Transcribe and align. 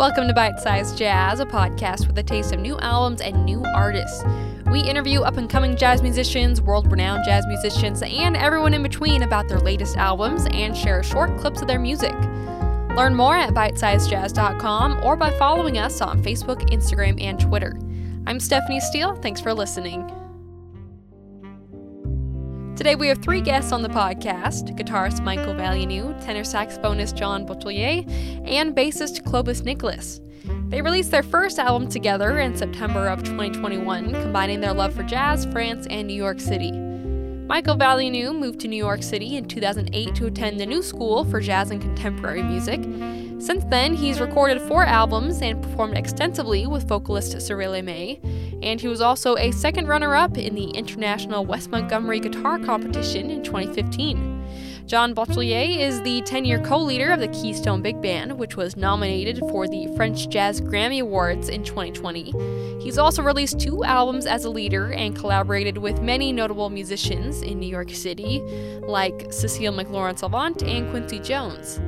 Welcome 0.00 0.28
to 0.28 0.32
Bite 0.32 0.58
Size 0.58 0.94
Jazz, 0.94 1.40
a 1.40 1.44
podcast 1.44 2.06
with 2.06 2.16
a 2.16 2.22
taste 2.22 2.54
of 2.54 2.60
new 2.60 2.78
albums 2.78 3.20
and 3.20 3.44
new 3.44 3.62
artists. 3.74 4.24
We 4.72 4.80
interview 4.80 5.20
up 5.20 5.36
and 5.36 5.46
coming 5.46 5.76
jazz 5.76 6.00
musicians, 6.00 6.62
world 6.62 6.90
renowned 6.90 7.26
jazz 7.26 7.46
musicians, 7.46 8.00
and 8.02 8.34
everyone 8.34 8.72
in 8.72 8.82
between 8.82 9.24
about 9.24 9.46
their 9.46 9.60
latest 9.60 9.98
albums 9.98 10.46
and 10.52 10.74
share 10.74 11.02
short 11.02 11.36
clips 11.36 11.60
of 11.60 11.68
their 11.68 11.78
music. 11.78 12.14
Learn 12.96 13.14
more 13.14 13.36
at 13.36 13.52
bitesizejazz.com 13.52 15.04
or 15.04 15.16
by 15.16 15.32
following 15.32 15.76
us 15.76 16.00
on 16.00 16.22
Facebook, 16.22 16.70
Instagram, 16.70 17.22
and 17.22 17.38
Twitter. 17.38 17.78
I'm 18.26 18.40
Stephanie 18.40 18.80
Steele. 18.80 19.16
Thanks 19.16 19.42
for 19.42 19.52
listening. 19.52 20.10
Today 22.80 22.94
we 22.94 23.08
have 23.08 23.18
three 23.18 23.42
guests 23.42 23.72
on 23.72 23.82
the 23.82 23.90
podcast 23.90 24.74
guitarist 24.74 25.22
Michael 25.22 25.52
Valeanu, 25.52 26.18
tenor 26.24 26.40
saxophonist 26.40 27.14
John 27.14 27.44
Boutellier, 27.44 28.10
and 28.48 28.74
bassist 28.74 29.22
Clovis 29.22 29.60
Nicolas. 29.64 30.22
They 30.70 30.80
released 30.80 31.10
their 31.10 31.22
first 31.22 31.58
album 31.58 31.90
together 31.90 32.38
in 32.38 32.56
September 32.56 33.08
of 33.08 33.22
2021, 33.22 34.12
combining 34.12 34.62
their 34.62 34.72
love 34.72 34.94
for 34.94 35.02
jazz, 35.02 35.44
France, 35.44 35.86
and 35.90 36.08
New 36.08 36.14
York 36.14 36.40
City. 36.40 36.72
Michael 36.72 37.76
Valeanu 37.76 38.34
moved 38.34 38.60
to 38.60 38.68
New 38.68 38.76
York 38.76 39.02
City 39.02 39.36
in 39.36 39.44
2008 39.44 40.14
to 40.14 40.24
attend 40.24 40.58
the 40.58 40.64
New 40.64 40.82
School 40.82 41.26
for 41.26 41.38
Jazz 41.38 41.70
and 41.70 41.82
Contemporary 41.82 42.42
Music. 42.42 42.80
Since 43.40 43.64
then, 43.70 43.94
he's 43.94 44.20
recorded 44.20 44.60
four 44.60 44.84
albums 44.84 45.40
and 45.40 45.62
performed 45.62 45.96
extensively 45.96 46.66
with 46.66 46.86
vocalist 46.86 47.34
Cyrille 47.38 47.82
Aimée, 47.82 48.20
and 48.62 48.78
he 48.78 48.86
was 48.86 49.00
also 49.00 49.34
a 49.38 49.50
second 49.50 49.88
runner 49.88 50.14
up 50.14 50.36
in 50.36 50.54
the 50.54 50.68
International 50.72 51.46
Wes 51.46 51.66
Montgomery 51.66 52.20
Guitar 52.20 52.58
Competition 52.58 53.30
in 53.30 53.42
2015. 53.42 54.84
John 54.86 55.14
Boutellier 55.14 55.78
is 55.78 56.02
the 56.02 56.20
10 56.20 56.44
year 56.44 56.60
co 56.60 56.76
leader 56.76 57.12
of 57.12 57.20
the 57.20 57.28
Keystone 57.28 57.80
Big 57.80 58.02
Band, 58.02 58.38
which 58.38 58.56
was 58.56 58.76
nominated 58.76 59.38
for 59.38 59.66
the 59.66 59.86
French 59.96 60.28
Jazz 60.28 60.60
Grammy 60.60 61.00
Awards 61.00 61.48
in 61.48 61.64
2020. 61.64 62.34
He's 62.82 62.98
also 62.98 63.22
released 63.22 63.58
two 63.58 63.82
albums 63.84 64.26
as 64.26 64.44
a 64.44 64.50
leader 64.50 64.92
and 64.92 65.16
collaborated 65.16 65.78
with 65.78 66.02
many 66.02 66.30
notable 66.30 66.68
musicians 66.68 67.40
in 67.40 67.58
New 67.58 67.68
York 67.68 67.90
City, 67.90 68.40
like 68.82 69.32
Cecile 69.32 69.72
McLorin 69.72 70.18
Salvant 70.18 70.62
and 70.62 70.90
Quincy 70.90 71.20
Jones. 71.20 71.80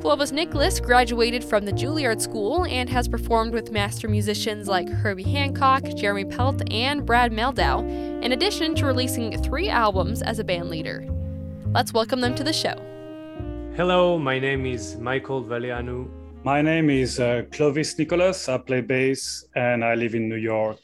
Clovis 0.00 0.32
Nicolas 0.32 0.80
graduated 0.80 1.44
from 1.44 1.66
the 1.66 1.72
Juilliard 1.72 2.22
School 2.22 2.64
and 2.64 2.88
has 2.88 3.06
performed 3.06 3.52
with 3.52 3.70
master 3.70 4.08
musicians 4.08 4.66
like 4.66 4.88
Herbie 4.88 5.30
Hancock, 5.30 5.84
Jeremy 5.94 6.24
Pelt, 6.24 6.62
and 6.72 7.04
Brad 7.04 7.32
Mehldau, 7.32 7.86
in 8.22 8.32
addition 8.32 8.74
to 8.76 8.86
releasing 8.86 9.36
three 9.42 9.68
albums 9.68 10.22
as 10.22 10.38
a 10.38 10.44
band 10.44 10.70
leader. 10.70 11.06
Let's 11.74 11.92
welcome 11.92 12.22
them 12.22 12.34
to 12.36 12.42
the 12.42 12.52
show. 12.54 12.80
Hello, 13.76 14.18
my 14.18 14.38
name 14.38 14.64
is 14.64 14.96
Michael 14.96 15.44
Valeanu. 15.44 16.08
My 16.44 16.62
name 16.62 16.88
is 16.88 17.20
uh, 17.20 17.42
Clovis 17.52 17.98
Nicolas. 17.98 18.48
I 18.48 18.56
play 18.56 18.80
bass 18.80 19.44
and 19.54 19.84
I 19.84 19.96
live 19.96 20.14
in 20.14 20.30
New 20.30 20.36
York. 20.36 20.80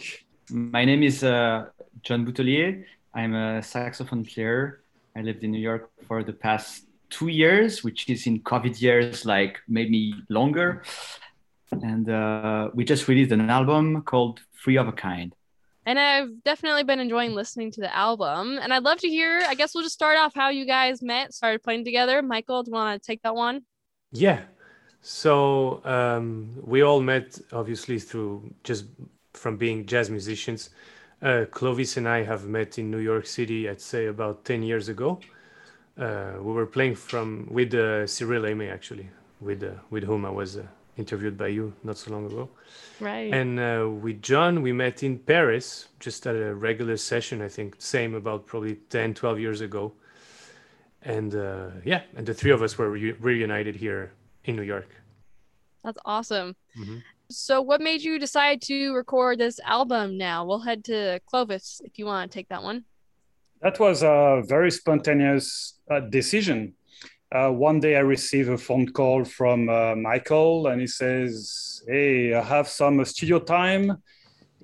My 0.50 0.84
name 0.84 1.02
is 1.02 1.24
uh, 1.24 1.70
John 2.02 2.26
Boutellier. 2.26 2.84
I'm 3.14 3.34
a 3.34 3.62
saxophone 3.62 4.26
player. 4.26 4.82
I 5.16 5.22
lived 5.22 5.42
in 5.42 5.52
New 5.52 5.58
York 5.58 5.88
for 6.06 6.22
the 6.22 6.34
past 6.34 6.85
two 7.10 7.28
years, 7.28 7.84
which 7.84 8.08
is 8.08 8.26
in 8.26 8.40
COVID 8.40 8.80
years, 8.80 9.24
like 9.24 9.60
maybe 9.68 10.14
longer. 10.28 10.82
And 11.72 12.08
uh, 12.08 12.70
we 12.74 12.84
just 12.84 13.08
released 13.08 13.32
an 13.32 13.50
album 13.50 14.02
called 14.02 14.40
Free 14.52 14.76
of 14.76 14.88
a 14.88 14.92
Kind. 14.92 15.34
And 15.84 15.98
I've 15.98 16.42
definitely 16.42 16.82
been 16.82 16.98
enjoying 16.98 17.34
listening 17.34 17.70
to 17.72 17.80
the 17.80 17.94
album. 17.94 18.58
And 18.60 18.72
I'd 18.72 18.82
love 18.82 18.98
to 18.98 19.08
hear, 19.08 19.42
I 19.46 19.54
guess 19.54 19.74
we'll 19.74 19.84
just 19.84 19.94
start 19.94 20.16
off 20.18 20.34
how 20.34 20.48
you 20.48 20.66
guys 20.66 21.00
met, 21.00 21.32
started 21.32 21.62
playing 21.62 21.84
together. 21.84 22.22
Michael, 22.22 22.64
do 22.64 22.70
you 22.70 22.74
want 22.74 23.00
to 23.00 23.06
take 23.06 23.22
that 23.22 23.36
one? 23.36 23.62
Yeah. 24.10 24.40
So 25.00 25.84
um, 25.84 26.56
we 26.62 26.82
all 26.82 27.00
met 27.00 27.38
obviously 27.52 28.00
through 28.00 28.52
just 28.64 28.86
from 29.34 29.56
being 29.56 29.86
jazz 29.86 30.10
musicians. 30.10 30.70
Uh, 31.22 31.44
Clovis 31.50 31.96
and 31.96 32.08
I 32.08 32.24
have 32.24 32.46
met 32.46 32.78
in 32.78 32.90
New 32.90 32.98
York 32.98 33.26
City, 33.26 33.68
I'd 33.68 33.80
say 33.80 34.06
about 34.06 34.44
10 34.44 34.62
years 34.62 34.88
ago 34.88 35.20
uh, 35.98 36.32
we 36.40 36.52
were 36.52 36.66
playing 36.66 36.94
from 36.94 37.48
with 37.50 37.74
uh, 37.74 38.06
Cyrille 38.06 38.44
Aimée 38.44 38.72
actually, 38.72 39.08
with 39.40 39.62
uh, 39.62 39.70
with 39.90 40.04
whom 40.04 40.24
I 40.24 40.30
was 40.30 40.56
uh, 40.56 40.62
interviewed 40.96 41.36
by 41.36 41.48
you 41.48 41.72
not 41.82 41.98
so 41.98 42.10
long 42.10 42.26
ago. 42.26 42.48
Right. 43.00 43.32
And 43.32 43.58
uh, 43.60 43.88
with 43.88 44.22
John, 44.22 44.62
we 44.62 44.72
met 44.72 45.02
in 45.02 45.18
Paris, 45.18 45.88
just 46.00 46.26
at 46.26 46.34
a 46.34 46.54
regular 46.54 46.96
session. 46.96 47.42
I 47.42 47.48
think 47.48 47.76
same 47.78 48.14
about 48.14 48.46
probably 48.46 48.76
10, 48.90 49.14
12 49.14 49.38
years 49.38 49.60
ago. 49.60 49.92
And 51.02 51.34
uh, 51.34 51.68
yeah, 51.84 52.02
and 52.16 52.26
the 52.26 52.34
three 52.34 52.50
of 52.50 52.62
us 52.62 52.76
were 52.76 52.90
re- 52.90 53.12
reunited 53.12 53.76
here 53.76 54.12
in 54.44 54.56
New 54.56 54.62
York. 54.62 54.88
That's 55.84 55.98
awesome. 56.04 56.56
Mm-hmm. 56.76 56.98
So, 57.30 57.60
what 57.60 57.80
made 57.80 58.02
you 58.02 58.18
decide 58.18 58.62
to 58.62 58.92
record 58.92 59.38
this 59.38 59.60
album 59.60 60.16
now? 60.16 60.44
We'll 60.44 60.60
head 60.60 60.84
to 60.84 61.20
Clovis 61.26 61.80
if 61.84 61.98
you 61.98 62.06
want 62.06 62.30
to 62.30 62.34
take 62.36 62.48
that 62.48 62.62
one. 62.62 62.84
That 63.62 63.80
was 63.80 64.02
a 64.02 64.42
very 64.46 64.70
spontaneous 64.70 65.78
uh, 65.90 66.00
decision. 66.00 66.74
Uh, 67.34 67.50
one 67.50 67.80
day 67.80 67.96
I 67.96 68.00
received 68.00 68.50
a 68.50 68.58
phone 68.58 68.86
call 68.92 69.24
from 69.24 69.68
uh, 69.68 69.96
Michael 69.96 70.68
and 70.68 70.80
he 70.80 70.86
says, 70.86 71.82
Hey, 71.88 72.34
I 72.34 72.42
have 72.42 72.68
some 72.68 73.02
studio 73.04 73.38
time 73.38 73.96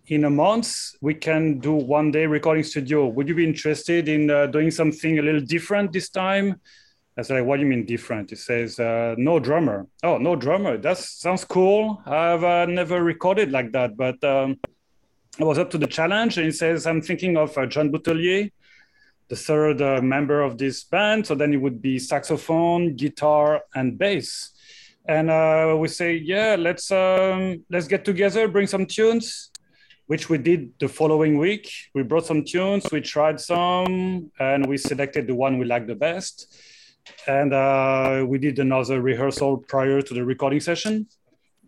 in 0.09 0.25
a 0.25 0.31
month. 0.31 0.93
We 1.01 1.15
can 1.15 1.59
do 1.59 1.73
one 1.73 2.11
day 2.11 2.27
recording 2.27 2.65
studio. 2.65 3.07
Would 3.07 3.29
you 3.29 3.35
be 3.35 3.45
interested 3.45 4.09
in 4.09 4.31
uh, 4.31 4.47
doing 4.47 4.71
something 4.71 5.19
a 5.19 5.23
little 5.23 5.41
different 5.41 5.93
this 5.93 6.11
time? 6.11 6.61
I 7.17 7.23
said, 7.23 7.45
What 7.47 7.57
do 7.57 7.63
you 7.63 7.69
mean 7.69 7.87
different? 7.87 8.31
He 8.31 8.37
says, 8.37 8.79
uh, 8.79 9.15
No 9.17 9.41
drummer. 9.41 9.87
Oh, 10.05 10.19
no 10.19 10.37
drummer. 10.37 10.77
That 10.77 10.99
sounds 10.99 11.45
cool. 11.47 12.03
I've 12.05 12.45
uh, 12.45 12.67
never 12.67 13.03
recorded 13.03 13.51
like 13.53 13.73
that, 13.73 13.97
but 13.97 14.23
um, 14.23 14.61
I 15.41 15.45
was 15.45 15.59
up 15.59 15.71
to 15.71 15.79
the 15.79 15.87
challenge. 15.87 16.37
And 16.37 16.45
he 16.45 16.53
says, 16.53 16.87
I'm 16.87 17.01
thinking 17.01 17.39
of 17.39 17.55
John 17.71 17.91
Boutellier 17.91 18.51
the 19.33 19.37
third 19.37 19.81
uh, 19.81 19.99
member 20.03 20.43
of 20.43 20.59
this 20.59 20.85
band. 20.85 21.27
So 21.27 21.35
then 21.35 21.55
it 21.55 21.61
would 21.65 21.81
be 21.81 21.99
saxophone, 21.99 22.97
guitar, 22.97 23.63
and 23.75 23.97
bass. 23.97 24.51
And 25.07 25.31
uh, 25.31 25.75
we 25.81 25.89
say, 25.89 26.17
yeah, 26.17 26.55
let's 26.59 26.93
um, 26.93 27.65
let's 27.71 27.89
get 27.89 28.05
together, 28.05 28.47
bring 28.47 28.67
some 28.67 28.85
tunes, 28.85 29.51
which 30.07 30.29
we 30.29 30.37
did 30.37 30.61
the 30.79 30.87
following 30.87 31.39
week. 31.39 31.65
We 31.95 32.03
brought 32.03 32.27
some 32.27 32.45
tunes, 32.45 32.85
we 32.93 33.01
tried 33.01 33.41
some, 33.41 34.31
and 34.39 34.67
we 34.67 34.77
selected 34.77 35.27
the 35.27 35.35
one 35.35 35.57
we 35.59 35.65
liked 35.65 35.87
the 35.87 36.01
best. 36.09 36.35
And 37.27 37.55
uh, 37.55 38.27
we 38.29 38.37
did 38.39 38.59
another 38.59 39.01
rehearsal 39.01 39.65
prior 39.73 40.03
to 40.03 40.13
the 40.13 40.25
recording 40.27 40.61
session. 40.61 41.07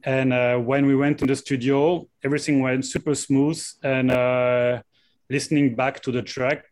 And 0.04 0.34
uh, 0.34 0.58
when 0.58 0.84
we 0.84 0.94
went 0.94 1.22
in 1.22 1.28
the 1.28 1.36
studio, 1.36 2.06
everything 2.22 2.60
went 2.60 2.84
super 2.84 3.14
smooth. 3.14 3.58
And 3.82 4.10
uh, 4.10 4.82
listening 5.30 5.74
back 5.74 6.02
to 6.02 6.12
the 6.12 6.22
track, 6.22 6.66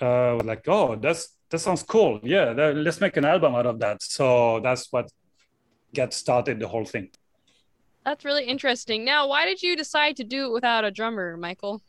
uh, 0.00 0.36
like, 0.44 0.66
oh, 0.68 0.96
that's 0.96 1.36
that 1.50 1.58
sounds 1.58 1.82
cool. 1.82 2.20
Yeah, 2.22 2.52
that, 2.52 2.76
let's 2.76 3.00
make 3.00 3.16
an 3.16 3.24
album 3.24 3.54
out 3.54 3.66
of 3.66 3.78
that. 3.80 4.02
So 4.02 4.60
that's 4.60 4.92
what 4.92 5.10
got 5.94 6.14
started 6.14 6.60
the 6.60 6.68
whole 6.68 6.84
thing. 6.84 7.10
That's 8.04 8.24
really 8.24 8.44
interesting. 8.44 9.04
Now, 9.04 9.28
why 9.28 9.44
did 9.44 9.62
you 9.62 9.76
decide 9.76 10.16
to 10.16 10.24
do 10.24 10.46
it 10.46 10.52
without 10.52 10.84
a 10.84 10.90
drummer, 10.90 11.36
Michael? 11.36 11.82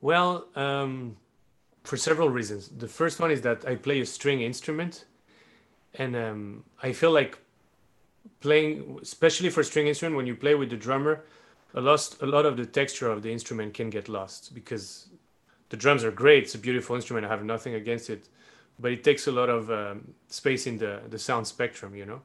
Well, 0.00 0.48
um, 0.54 1.16
for 1.84 1.96
several 1.96 2.30
reasons. 2.30 2.68
The 2.68 2.88
first 2.88 3.20
one 3.20 3.30
is 3.30 3.42
that 3.42 3.66
I 3.66 3.76
play 3.76 4.00
a 4.00 4.06
string 4.06 4.40
instrument, 4.40 5.04
and 5.94 6.16
um, 6.16 6.64
I 6.82 6.92
feel 6.92 7.12
like 7.12 7.38
playing, 8.40 8.98
especially 9.02 9.50
for 9.50 9.62
string 9.62 9.86
instrument, 9.86 10.16
when 10.16 10.26
you 10.26 10.34
play 10.34 10.54
with 10.54 10.70
the 10.70 10.76
drummer, 10.76 11.24
a 11.74 11.80
lot, 11.80 12.16
a 12.20 12.26
lot 12.26 12.46
of 12.46 12.56
the 12.56 12.66
texture 12.66 13.10
of 13.10 13.22
the 13.22 13.30
instrument 13.30 13.74
can 13.74 13.90
get 13.90 14.08
lost 14.08 14.54
because 14.54 15.08
the 15.74 15.80
drums 15.80 16.04
are 16.04 16.12
great. 16.12 16.44
It's 16.44 16.54
a 16.54 16.58
beautiful 16.58 16.94
instrument. 16.94 17.26
I 17.26 17.30
have 17.30 17.44
nothing 17.44 17.74
against 17.74 18.08
it, 18.08 18.28
but 18.78 18.92
it 18.92 19.02
takes 19.02 19.26
a 19.26 19.32
lot 19.32 19.48
of 19.48 19.62
um, 19.72 20.14
space 20.28 20.68
in 20.68 20.78
the 20.78 20.92
the 21.10 21.18
sound 21.18 21.44
spectrum, 21.48 21.96
you 21.96 22.06
know. 22.06 22.20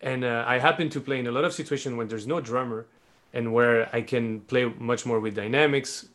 And 0.00 0.22
uh, 0.22 0.44
I 0.46 0.60
happen 0.68 0.88
to 0.90 1.00
play 1.00 1.18
in 1.18 1.26
a 1.26 1.32
lot 1.32 1.44
of 1.44 1.52
situations 1.52 1.96
when 1.96 2.06
there's 2.06 2.28
no 2.28 2.38
drummer, 2.40 2.86
and 3.32 3.52
where 3.52 3.76
I 3.92 4.02
can 4.02 4.26
play 4.52 4.64
much 4.90 5.04
more 5.04 5.18
with 5.18 5.34
dynamics, 5.34 6.06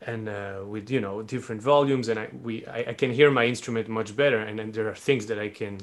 and 0.00 0.22
uh, 0.30 0.60
with 0.74 0.90
you 0.90 1.02
know 1.06 1.22
different 1.34 1.60
volumes, 1.60 2.08
and 2.08 2.18
I 2.18 2.26
we 2.46 2.54
I, 2.78 2.80
I, 2.92 2.94
can 2.94 3.10
hear 3.18 3.30
my 3.30 3.44
instrument 3.44 3.86
much 3.88 4.16
better, 4.16 4.40
and 4.48 4.58
then 4.58 4.72
there 4.72 4.88
are 4.88 4.98
things 5.08 5.26
that 5.26 5.38
I 5.38 5.50
can 5.60 5.74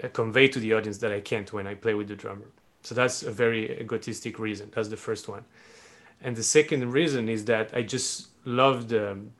uh, 0.00 0.08
convey 0.20 0.46
to 0.54 0.60
the 0.60 0.74
audience 0.76 0.98
that 0.98 1.12
I 1.18 1.20
can't 1.30 1.52
when 1.52 1.66
I 1.66 1.74
play 1.74 1.94
with 1.94 2.06
the 2.06 2.18
drummer. 2.22 2.48
So 2.82 2.94
that's 2.94 3.24
a 3.24 3.32
very 3.32 3.62
egotistic 3.84 4.38
reason. 4.38 4.70
That's 4.74 4.90
the 4.96 5.02
first 5.08 5.28
one. 5.28 5.44
And 6.22 6.36
the 6.36 6.48
second 6.58 6.80
reason 6.92 7.28
is 7.28 7.44
that 7.46 7.66
I 7.74 7.82
just 7.82 8.28
loved 8.44 8.92
um, 8.92 9.32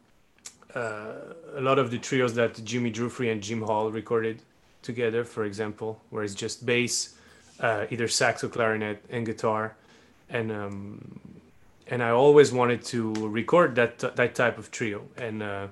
uh, 0.75 1.13
a 1.57 1.61
lot 1.61 1.79
of 1.79 1.91
the 1.91 1.99
trios 1.99 2.35
that 2.35 2.63
Jimmy 2.65 2.91
Giuffre 2.91 3.31
and 3.31 3.43
Jim 3.43 3.63
Hall 3.63 3.91
recorded 3.91 4.43
together, 4.83 5.25
for 5.25 5.45
example, 5.45 6.01
where 6.11 6.25
it's 6.25 6.35
just 6.35 6.67
bass, 6.67 7.15
uh, 7.61 7.87
either 7.91 8.09
sax 8.09 8.43
or 8.43 8.49
clarinet 8.49 9.03
and 9.11 9.25
guitar, 9.25 9.77
and 10.29 10.51
um, 10.51 11.21
and 11.87 12.03
I 12.03 12.11
always 12.11 12.53
wanted 12.53 12.85
to 12.87 13.13
record 13.13 13.75
that 13.77 13.99
that 14.17 14.35
type 14.35 14.59
of 14.59 14.71
trio, 14.71 15.05
and 15.17 15.43
uh, 15.43 15.69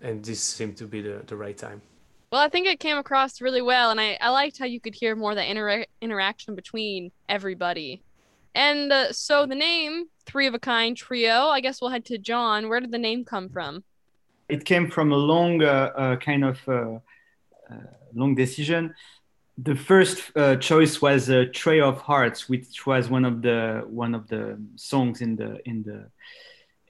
and 0.00 0.24
this 0.24 0.42
seemed 0.42 0.76
to 0.78 0.86
be 0.86 1.00
the, 1.00 1.22
the 1.26 1.36
right 1.36 1.56
time. 1.56 1.80
Well, 2.30 2.42
I 2.42 2.50
think 2.50 2.66
it 2.66 2.78
came 2.78 2.98
across 2.98 3.40
really 3.40 3.62
well, 3.62 3.90
and 3.90 3.98
I, 3.98 4.18
I 4.20 4.28
liked 4.28 4.58
how 4.58 4.66
you 4.66 4.80
could 4.80 4.94
hear 4.94 5.16
more 5.16 5.34
the 5.34 5.50
inter- 5.50 5.86
interaction 6.02 6.54
between 6.54 7.10
everybody. 7.26 8.02
And 8.54 8.92
uh, 8.92 9.12
so 9.12 9.46
the 9.46 9.54
name 9.54 10.06
Three 10.26 10.46
of 10.46 10.54
a 10.54 10.58
Kind 10.58 10.96
Trio, 10.96 11.48
I 11.48 11.60
guess 11.60 11.80
we'll 11.80 11.90
head 11.90 12.04
to 12.06 12.18
John. 12.18 12.68
Where 12.68 12.80
did 12.80 12.92
the 12.92 12.98
name 12.98 13.24
come 13.24 13.48
from? 13.48 13.84
It 14.48 14.64
came 14.64 14.90
from 14.90 15.12
a 15.12 15.16
long 15.16 15.62
uh, 15.62 15.92
uh, 15.96 16.16
kind 16.16 16.44
of 16.44 16.58
uh, 16.68 16.98
uh, 17.70 17.74
long 18.14 18.34
decision. 18.34 18.94
The 19.58 19.74
first 19.74 20.30
uh, 20.36 20.56
choice 20.56 21.02
was 21.02 21.28
a 21.28 21.46
Trio 21.46 21.88
of 21.88 22.00
Hearts, 22.00 22.48
which 22.48 22.86
was 22.86 23.08
one 23.08 23.24
of 23.24 23.42
the 23.42 23.84
one 23.88 24.14
of 24.14 24.28
the 24.28 24.58
songs 24.76 25.20
in 25.20 25.36
the 25.36 25.60
in 25.68 25.82
the 25.82 26.10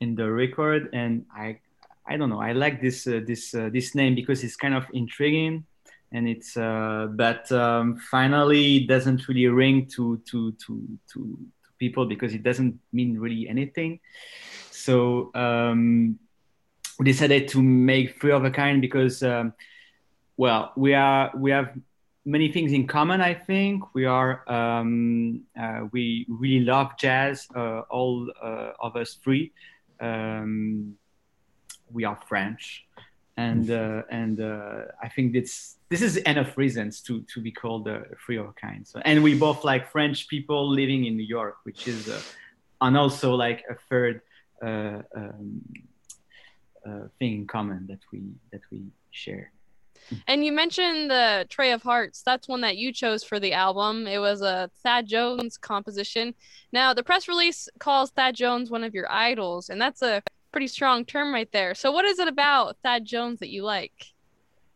in 0.00 0.14
the 0.14 0.30
record, 0.30 0.90
and 0.92 1.24
I 1.34 1.60
I 2.06 2.16
don't 2.16 2.28
know. 2.28 2.40
I 2.40 2.52
like 2.52 2.82
this 2.82 3.04
this 3.04 3.52
this 3.52 3.94
name 3.94 4.14
because 4.14 4.44
it's 4.44 4.56
kind 4.56 4.74
of 4.74 4.84
intriguing, 4.92 5.64
and 6.12 6.28
it's 6.28 6.56
uh, 6.56 7.08
but 7.10 7.50
um, 7.52 7.96
finally 8.10 8.76
it 8.76 8.88
doesn't 8.88 9.28
really 9.28 9.46
ring 9.46 9.86
to 9.86 10.20
to 10.26 10.52
to 10.52 10.98
to, 11.12 11.12
to 11.12 11.38
people 11.78 12.06
because 12.06 12.34
it 12.34 12.42
doesn't 12.42 12.78
mean 12.92 13.18
really 13.18 13.48
anything. 13.48 14.00
So 14.70 15.30
um, 15.34 16.18
we 16.98 17.04
decided 17.04 17.48
to 17.48 17.62
make 17.62 18.20
three 18.20 18.32
of 18.32 18.44
a 18.44 18.50
kind 18.50 18.80
because 18.80 19.22
um, 19.22 19.52
well 20.36 20.72
we 20.76 20.94
are 20.94 21.30
we 21.36 21.50
have 21.50 21.72
many 22.24 22.52
things 22.52 22.72
in 22.72 22.86
common. 22.86 23.20
I 23.20 23.34
think 23.34 23.94
we 23.94 24.04
are 24.04 24.48
um, 24.50 25.42
uh, 25.58 25.86
we 25.92 26.26
really 26.28 26.64
love 26.64 26.96
jazz. 26.98 27.46
Uh, 27.54 27.80
all 27.90 28.30
uh, 28.42 28.72
of 28.80 28.96
us 28.96 29.14
three. 29.14 29.52
Um, 30.00 30.96
we 31.90 32.04
are 32.04 32.18
French, 32.28 32.84
and 33.38 33.70
uh, 33.70 34.02
and 34.10 34.40
uh, 34.40 34.82
I 35.00 35.08
think 35.08 35.32
this 35.32 35.76
this 35.88 36.02
is 36.02 36.16
enough 36.32 36.58
reasons 36.58 37.00
to 37.02 37.22
to 37.32 37.40
be 37.40 37.52
called 37.52 37.88
uh, 37.88 38.00
free 38.18 38.36
of 38.36 38.54
kind. 38.56 38.86
So 38.86 39.00
and 39.04 39.22
we 39.22 39.38
both 39.38 39.64
like 39.64 39.90
French 39.90 40.26
people 40.26 40.68
living 40.68 41.04
in 41.06 41.16
New 41.16 41.30
York, 41.38 41.58
which 41.62 41.86
is 41.86 42.08
uh, 42.08 42.20
and 42.80 42.96
also 42.96 43.34
like 43.34 43.64
a 43.70 43.76
third 43.88 44.22
uh, 44.60 45.02
um, 45.16 45.62
thing 47.18 47.32
in 47.40 47.46
common 47.46 47.86
that 47.86 48.00
we 48.12 48.22
that 48.50 48.62
we 48.72 48.86
share. 49.12 49.52
And 50.26 50.44
you 50.44 50.52
mentioned 50.52 51.10
the 51.10 51.46
Tray 51.48 51.72
of 51.72 51.82
Hearts. 51.82 52.22
That's 52.22 52.48
one 52.48 52.62
that 52.62 52.76
you 52.76 52.92
chose 52.92 53.22
for 53.22 53.38
the 53.38 53.52
album. 53.52 54.06
It 54.06 54.18
was 54.18 54.40
a 54.40 54.70
Thad 54.82 55.06
Jones 55.06 55.58
composition. 55.58 56.34
Now, 56.72 56.94
the 56.94 57.02
press 57.02 57.28
release 57.28 57.68
calls 57.78 58.10
Thad 58.10 58.34
Jones 58.34 58.70
one 58.70 58.84
of 58.84 58.94
your 58.94 59.10
idols, 59.10 59.68
and 59.68 59.80
that's 59.80 60.02
a 60.02 60.22
pretty 60.58 60.66
strong 60.66 61.04
term 61.04 61.32
right 61.32 61.52
there. 61.52 61.72
So, 61.72 61.92
what 61.92 62.04
is 62.04 62.18
it 62.18 62.26
about 62.26 62.78
Thad 62.82 63.04
Jones 63.04 63.38
that 63.38 63.48
you 63.48 63.62
like? 63.62 63.92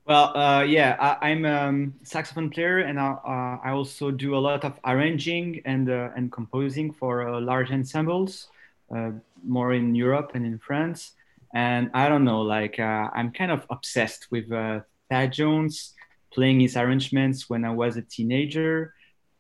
Well, 0.05 0.37
uh, 0.37 0.63
yeah, 0.63 1.17
I, 1.21 1.31
am 1.31 1.45
a 1.45 1.57
um, 1.57 1.95
saxophone 2.05 2.51
player, 2.51 2.79
and 2.79 3.01
I, 3.01 3.11
uh, 3.11 3.69
I, 3.69 3.71
also 3.73 4.13
do 4.13 4.37
a 4.37 4.39
lot 4.39 4.65
of 4.65 4.79
arranging 4.85 5.61
and 5.65 5.91
uh, 5.91 6.11
and 6.15 6.31
composing 6.31 6.93
for 6.93 7.29
uh, 7.29 7.41
large 7.41 7.73
ensembles, 7.73 8.47
uh, 8.95 9.11
more 9.45 9.73
in 9.73 9.97
Europe 9.97 10.31
and 10.35 10.47
in 10.47 10.61
France. 10.61 11.15
And 11.53 11.91
I 11.95 12.09
don't 12.09 12.25
know, 12.25 12.43
like 12.43 12.79
uh, 12.79 13.11
I'm 13.13 13.33
kind 13.33 13.51
of 13.51 13.67
obsessed 13.69 14.29
with 14.31 14.51
Thad 15.11 15.33
Jones, 15.33 15.95
playing 16.33 16.61
his 16.61 16.77
arrangements 16.77 17.51
when 17.51 17.65
I 17.65 17.73
was 17.73 17.97
a 17.97 18.03
teenager 18.03 18.95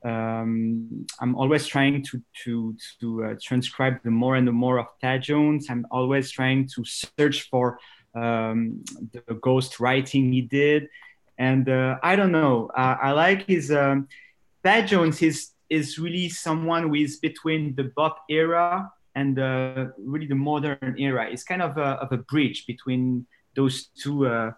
um, 0.04 1.06
I'm 1.20 1.36
always 1.36 1.66
trying 1.66 2.02
to 2.04 2.22
to 2.44 2.76
to 3.00 3.24
uh, 3.24 3.34
transcribe 3.40 4.02
the 4.02 4.10
more 4.10 4.36
and 4.36 4.46
the 4.46 4.52
more 4.52 4.78
of 4.78 4.86
Thad 5.00 5.22
Jones. 5.22 5.66
I'm 5.70 5.86
always 5.90 6.30
trying 6.30 6.68
to 6.74 6.84
search 6.84 7.48
for 7.48 7.78
um, 8.14 8.84
the 9.12 9.34
ghost 9.34 9.80
writing 9.80 10.32
he 10.32 10.42
did, 10.42 10.88
and 11.38 11.68
uh, 11.68 11.98
I 12.02 12.16
don't 12.16 12.32
know. 12.32 12.70
Uh, 12.76 12.96
I 13.00 13.12
like 13.12 13.46
his 13.46 13.70
um, 13.70 14.08
Thad 14.64 14.88
Jones 14.88 15.22
is 15.22 15.52
is 15.70 15.98
really 15.98 16.28
someone 16.28 16.88
who 16.88 16.94
is 16.96 17.16
between 17.18 17.74
the 17.76 17.84
bop 17.96 18.24
era 18.28 18.90
and 19.14 19.38
uh, 19.38 19.86
really 19.98 20.26
the 20.26 20.34
modern 20.34 20.96
era. 20.98 21.28
It's 21.30 21.44
kind 21.44 21.62
of 21.62 21.78
a, 21.78 22.00
of 22.02 22.12
a 22.12 22.18
bridge 22.18 22.66
between 22.66 23.26
those 23.54 23.86
two 23.96 24.26
uh, 24.26 24.52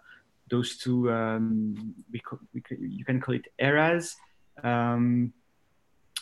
those 0.49 0.77
two 0.77 1.11
um, 1.11 1.93
we, 2.11 2.21
we, 2.53 2.63
you 2.79 3.05
can 3.05 3.21
call 3.21 3.35
it 3.35 3.45
eras 3.59 4.15
um, 4.63 5.33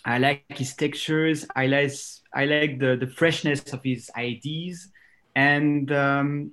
I 0.05 0.17
like 0.17 0.43
his 0.49 0.75
textures. 0.75 1.45
I 1.55 1.67
like 1.67 1.91
I 2.33 2.45
like 2.45 2.79
the 2.79 2.97
the 2.99 3.07
freshness 3.07 3.73
of 3.73 3.83
his 3.83 4.11
ideas, 4.17 4.89
and 5.35 5.91
um, 5.91 6.51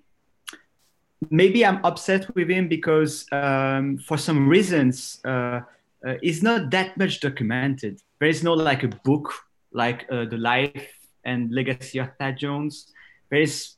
maybe 1.30 1.66
I'm 1.66 1.84
upset 1.84 2.32
with 2.34 2.48
him 2.48 2.68
because 2.68 3.26
um, 3.32 3.98
for 3.98 4.16
some 4.16 4.48
reasons 4.48 5.20
uh, 5.24 5.60
uh, 6.06 6.14
it's 6.22 6.42
not 6.42 6.70
that 6.70 6.96
much 6.96 7.20
documented. 7.20 8.00
There 8.18 8.28
is 8.28 8.42
no 8.42 8.54
like 8.54 8.82
a 8.84 8.88
book 8.88 9.32
like 9.72 10.06
uh, 10.10 10.24
the 10.24 10.38
life 10.38 10.88
and 11.24 11.52
legacy 11.52 11.98
of 11.98 12.08
Thad 12.18 12.38
Jones. 12.38 12.92
There 13.30 13.40
is 13.40 13.74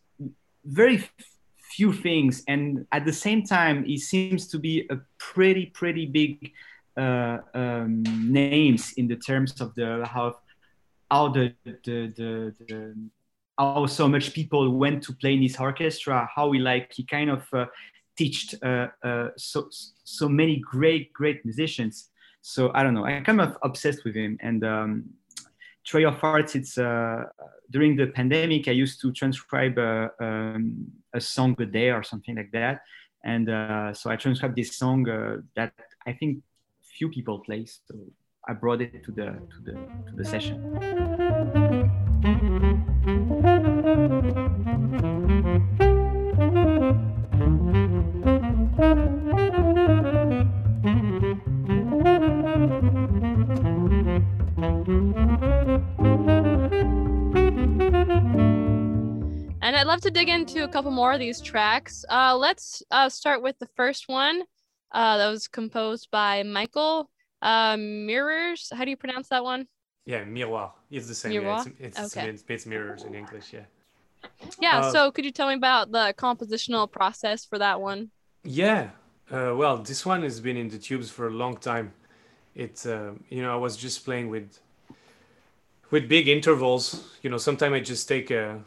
very 0.64 1.04
few 1.56 1.92
things, 1.92 2.44
and 2.46 2.86
at 2.92 3.04
the 3.04 3.12
same 3.12 3.42
time, 3.44 3.84
he 3.84 3.98
seems 3.98 4.46
to 4.48 4.58
be 4.58 4.86
a 4.90 4.98
pretty 5.18 5.66
pretty 5.66 6.06
big 6.06 6.52
um, 6.96 8.02
names 8.30 8.92
in 8.96 9.08
the 9.08 9.16
terms 9.16 9.60
of 9.60 9.74
the 9.74 10.06
how 10.06 10.36
how 11.10 11.28
the, 11.28 11.54
the, 11.64 12.12
the, 12.16 12.54
the 12.68 12.94
how 13.58 13.86
so 13.86 14.08
much 14.08 14.32
people 14.32 14.70
went 14.70 15.02
to 15.02 15.12
play 15.12 15.34
in 15.34 15.42
his 15.42 15.56
orchestra 15.58 16.28
how 16.34 16.52
he 16.52 16.58
like 16.58 16.92
he 16.92 17.04
kind 17.04 17.30
of 17.30 17.46
uh, 17.52 17.66
teached 18.16 18.54
uh, 18.62 18.88
uh, 19.02 19.28
so 19.36 19.68
so 20.04 20.28
many 20.28 20.56
great 20.58 21.12
great 21.12 21.44
musicians. 21.44 22.10
So 22.40 22.70
i 22.74 22.82
don't 22.82 22.94
know. 22.94 23.06
I'm 23.06 23.24
kind 23.24 23.40
of 23.40 23.56
obsessed 23.62 24.04
with 24.04 24.16
him. 24.16 24.36
And 24.40 24.64
um, 24.64 25.04
Tray 25.84 26.04
of 26.04 26.22
Arts, 26.22 26.54
it's 26.54 26.78
uh, 26.78 27.24
during 27.70 27.96
the 27.96 28.08
pandemic 28.08 28.68
i 28.68 28.72
used 28.72 29.00
to 29.02 29.12
transcribe 29.12 29.78
uh, 29.78 30.08
um, 30.20 30.86
a 31.14 31.20
song 31.20 31.56
a 31.60 31.66
day 31.66 31.90
or 31.90 32.02
something 32.02 32.36
like 32.36 32.52
that. 32.52 32.82
And 33.24 33.48
uh, 33.48 33.94
so 33.94 34.10
i 34.10 34.16
transcribed 34.16 34.56
this 34.56 34.76
song 34.76 35.08
uh, 35.08 35.36
that 35.56 35.72
i 36.06 36.12
think 36.12 36.42
few 37.02 37.08
people 37.08 37.40
play. 37.40 37.66
So 37.66 37.94
I 38.48 38.52
brought 38.52 38.80
it 38.80 39.02
to 39.06 39.10
the 39.10 39.26
to 39.52 39.58
the 39.66 39.72
to 40.08 40.12
the 40.14 40.24
session. 40.24 40.58
And 59.64 59.76
I'd 59.76 59.86
love 59.86 60.00
to 60.02 60.10
dig 60.10 60.28
into 60.28 60.62
a 60.62 60.68
couple 60.68 60.92
more 60.92 61.12
of 61.12 61.18
these 61.18 61.40
tracks. 61.40 62.04
Uh, 62.08 62.36
let's 62.36 62.82
uh, 62.92 63.08
start 63.08 63.42
with 63.42 63.58
the 63.58 63.68
first 63.76 64.08
one 64.08 64.42
uh, 64.92 65.16
that 65.16 65.28
was 65.28 65.48
composed 65.48 66.10
by 66.10 66.42
Michael 66.42 67.10
uh, 67.40 67.76
Mirrors. 67.76 68.70
How 68.72 68.84
do 68.84 68.90
you 68.90 68.96
pronounce 68.96 69.28
that 69.28 69.42
one? 69.42 69.66
Yeah, 70.04 70.24
Miroir. 70.24 70.72
It's 70.90 71.06
the 71.08 71.14
same. 71.14 71.32
Miroir? 71.32 71.66
Yeah, 71.66 71.86
it's, 71.86 71.98
it's, 71.98 72.16
okay. 72.16 72.28
it's, 72.28 72.44
it's 72.48 72.66
mirrors 72.66 73.04
in 73.04 73.14
English. 73.14 73.52
Yeah. 73.52 73.66
Yeah. 74.60 74.80
Uh, 74.80 74.92
so 74.92 75.10
could 75.12 75.24
you 75.24 75.30
tell 75.30 75.48
me 75.48 75.54
about 75.54 75.92
the 75.92 76.14
compositional 76.16 76.90
process 76.90 77.44
for 77.44 77.58
that 77.58 77.80
one? 77.80 78.10
Yeah. 78.44 78.90
Uh, 79.30 79.54
well, 79.56 79.78
this 79.78 80.04
one 80.04 80.22
has 80.22 80.40
been 80.40 80.56
in 80.56 80.68
the 80.68 80.78
tubes 80.78 81.10
for 81.10 81.28
a 81.28 81.30
long 81.30 81.56
time. 81.56 81.92
It's 82.54 82.84
uh, 82.84 83.12
you 83.28 83.42
know 83.42 83.52
I 83.52 83.56
was 83.56 83.76
just 83.76 84.04
playing 84.04 84.28
with 84.28 84.58
with 85.90 86.08
big 86.08 86.28
intervals. 86.28 87.16
You 87.22 87.30
know, 87.30 87.38
sometimes 87.38 87.74
I 87.74 87.80
just 87.80 88.08
take 88.08 88.30
a, 88.30 88.60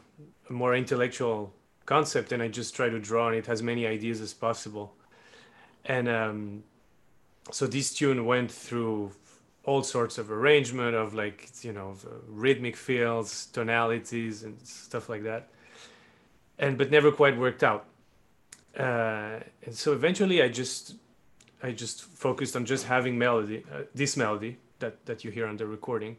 a 0.48 0.52
more 0.52 0.74
intellectual 0.74 1.52
concept 1.84 2.32
and 2.32 2.42
I 2.42 2.48
just 2.48 2.74
try 2.74 2.88
to 2.88 2.98
draw 2.98 3.28
on 3.28 3.34
it 3.34 3.48
as 3.48 3.62
many 3.62 3.86
ideas 3.86 4.20
as 4.20 4.34
possible 4.34 4.94
and 5.86 6.08
um, 6.08 6.64
so 7.50 7.66
this 7.66 7.94
tune 7.94 8.26
went 8.26 8.50
through 8.50 9.12
all 9.64 9.82
sorts 9.82 10.18
of 10.18 10.30
arrangement 10.30 10.94
of 10.94 11.14
like 11.14 11.50
you 11.62 11.72
know 11.72 11.96
rhythmic 12.28 12.76
fields 12.76 13.48
tonalities 13.52 14.44
and 14.44 14.60
stuff 14.62 15.08
like 15.08 15.22
that. 15.22 15.48
And 16.58 16.76
but 16.78 16.90
never 16.90 17.12
quite 17.12 17.36
worked 17.36 17.62
out. 17.62 17.86
Uh, 18.78 19.40
and 19.64 19.74
so 19.74 19.94
eventually 19.94 20.42
i 20.42 20.48
just 20.48 20.96
i 21.62 21.72
just 21.72 22.02
focused 22.02 22.54
on 22.56 22.66
just 22.66 22.84
having 22.84 23.16
melody 23.16 23.64
uh, 23.72 23.84
this 23.94 24.18
melody 24.18 24.58
that 24.80 25.06
that 25.06 25.24
you 25.24 25.30
hear 25.30 25.46
on 25.46 25.56
the 25.56 25.66
recording. 25.66 26.16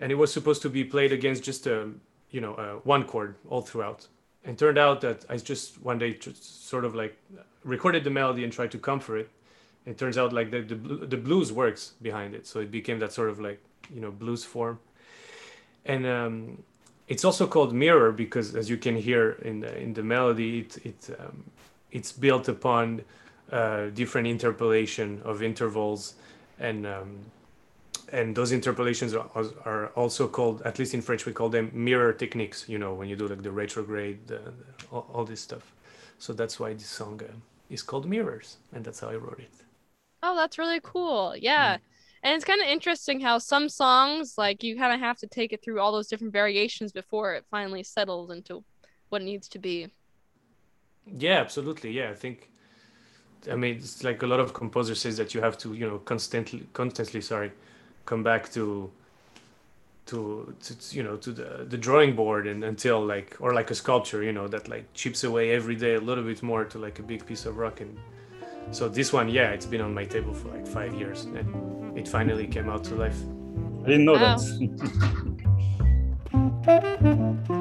And 0.00 0.12
it 0.12 0.14
was 0.14 0.32
supposed 0.32 0.62
to 0.62 0.68
be 0.68 0.84
played 0.84 1.12
against 1.12 1.42
just 1.42 1.66
a 1.66 1.90
you 2.30 2.40
know 2.40 2.54
uh, 2.54 2.74
one 2.84 3.04
chord 3.04 3.36
all 3.48 3.62
throughout 3.62 4.08
and 4.48 4.58
turned 4.58 4.78
out 4.78 5.00
that 5.02 5.24
i 5.28 5.36
just 5.36 5.80
one 5.82 5.98
day 5.98 6.18
sort 6.40 6.84
of 6.84 6.96
like 6.96 7.16
recorded 7.64 8.02
the 8.04 8.10
melody 8.10 8.44
and 8.44 8.52
tried 8.52 8.70
to 8.72 8.78
comfort 8.78 9.18
it. 9.18 9.30
It 9.86 9.98
turns 9.98 10.18
out 10.18 10.32
like 10.32 10.50
the, 10.50 10.60
the, 10.62 10.74
the 10.74 11.16
blues 11.16 11.52
works 11.52 11.92
behind 12.02 12.34
it, 12.34 12.46
so 12.46 12.60
it 12.60 12.70
became 12.70 12.98
that 12.98 13.12
sort 13.12 13.30
of 13.30 13.40
like 13.40 13.60
you 13.94 14.00
know 14.00 14.10
blues 14.10 14.44
form. 14.44 14.78
And 15.84 16.06
um, 16.06 16.62
it's 17.06 17.24
also 17.24 17.46
called 17.46 17.72
mirror 17.72 18.12
because, 18.12 18.54
as 18.54 18.68
you 18.68 18.76
can 18.76 18.96
hear 18.96 19.32
in 19.42 19.60
the 19.60 19.78
in 19.78 19.94
the 19.94 20.02
melody, 20.02 20.60
it 20.60 20.76
it 20.84 21.16
um, 21.18 21.44
it's 21.90 22.12
built 22.12 22.48
upon 22.48 23.02
uh, 23.50 23.86
different 23.86 24.26
interpolation 24.26 25.22
of 25.24 25.42
intervals, 25.42 26.14
and 26.58 26.86
um, 26.86 27.18
and 28.12 28.34
those 28.34 28.52
interpolations 28.52 29.14
are, 29.14 29.28
are 29.64 29.88
also 29.88 30.28
called, 30.28 30.62
at 30.62 30.78
least 30.78 30.94
in 30.94 31.02
French, 31.02 31.26
we 31.26 31.32
call 31.32 31.48
them 31.48 31.70
mirror 31.72 32.12
techniques. 32.12 32.68
You 32.68 32.78
know, 32.78 32.94
when 32.94 33.08
you 33.08 33.16
do 33.16 33.28
like 33.28 33.42
the 33.42 33.50
retrograde, 33.50 34.26
the, 34.26 34.36
the, 34.38 34.86
all, 34.90 35.06
all, 35.12 35.24
this 35.24 35.40
stuff. 35.40 35.72
So 36.18 36.32
that's 36.32 36.58
why 36.58 36.72
this 36.72 36.86
song 36.86 37.20
uh, 37.22 37.32
is 37.70 37.82
called 37.82 38.08
Mirrors, 38.08 38.56
and 38.72 38.84
that's 38.84 39.00
how 39.00 39.08
I 39.08 39.16
wrote 39.16 39.40
it. 39.40 39.52
Oh, 40.22 40.34
that's 40.34 40.58
really 40.58 40.80
cool. 40.82 41.34
Yeah. 41.36 41.76
Mm. 41.76 41.80
And 42.24 42.34
it's 42.34 42.44
kind 42.44 42.60
of 42.60 42.66
interesting 42.66 43.20
how 43.20 43.38
some 43.38 43.68
songs, 43.68 44.36
like, 44.36 44.64
you 44.64 44.76
kind 44.76 44.92
of 44.92 44.98
have 45.00 45.18
to 45.18 45.28
take 45.28 45.52
it 45.52 45.62
through 45.62 45.78
all 45.78 45.92
those 45.92 46.08
different 46.08 46.32
variations 46.32 46.90
before 46.90 47.34
it 47.34 47.44
finally 47.50 47.84
settles 47.84 48.30
into 48.30 48.64
what 49.10 49.22
it 49.22 49.24
needs 49.24 49.48
to 49.48 49.58
be. 49.58 49.86
Yeah, 51.06 51.38
absolutely. 51.38 51.92
Yeah, 51.92 52.10
I 52.10 52.14
think. 52.14 52.50
I 53.50 53.54
mean, 53.54 53.76
it's 53.76 54.02
like 54.02 54.22
a 54.22 54.26
lot 54.26 54.40
of 54.40 54.52
composers 54.52 55.00
says 55.00 55.16
that 55.18 55.32
you 55.32 55.40
have 55.40 55.56
to, 55.58 55.72
you 55.72 55.88
know, 55.88 55.98
constantly, 55.98 56.66
constantly, 56.72 57.20
sorry, 57.20 57.52
come 58.08 58.22
back 58.22 58.50
to 58.56 58.90
to, 60.06 60.54
to 60.62 60.96
you 60.96 61.02
know 61.02 61.16
to 61.16 61.30
the, 61.30 61.66
the 61.68 61.76
drawing 61.76 62.16
board 62.16 62.46
and 62.46 62.64
until 62.64 63.04
like 63.04 63.36
or 63.40 63.52
like 63.52 63.70
a 63.70 63.74
sculpture 63.74 64.22
you 64.22 64.32
know 64.32 64.48
that 64.48 64.66
like 64.66 64.86
chips 64.94 65.24
away 65.24 65.50
every 65.50 65.76
day 65.76 65.94
a 65.94 66.00
little 66.00 66.24
bit 66.24 66.42
more 66.42 66.64
to 66.64 66.78
like 66.78 66.98
a 66.98 67.02
big 67.02 67.26
piece 67.26 67.44
of 67.44 67.58
rock. 67.58 67.82
And 67.82 67.98
so 68.70 68.88
this 68.88 69.12
one 69.12 69.28
yeah 69.28 69.50
it's 69.50 69.66
been 69.66 69.82
on 69.82 69.92
my 69.92 70.06
table 70.06 70.32
for 70.32 70.48
like 70.48 70.66
five 70.66 70.94
years 70.94 71.26
and 71.26 71.98
it 71.98 72.08
finally 72.08 72.46
came 72.46 72.70
out 72.70 72.82
to 72.84 72.94
life. 72.94 73.20
I 73.84 73.88
didn't 73.88 74.06
know 74.06 74.14
wow. 74.14 74.36
that 74.36 74.38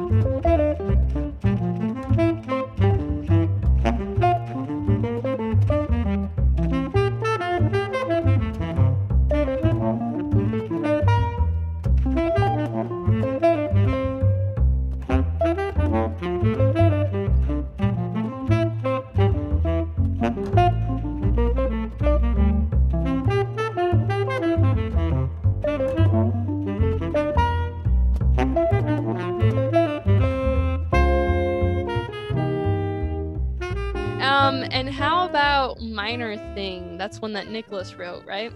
That's 36.98 37.22
one 37.22 37.34
that 37.34 37.50
Nicolas 37.50 37.94
wrote, 37.94 38.26
right? 38.26 38.52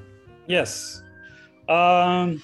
Yes. 0.47 1.03
Um, 1.69 2.41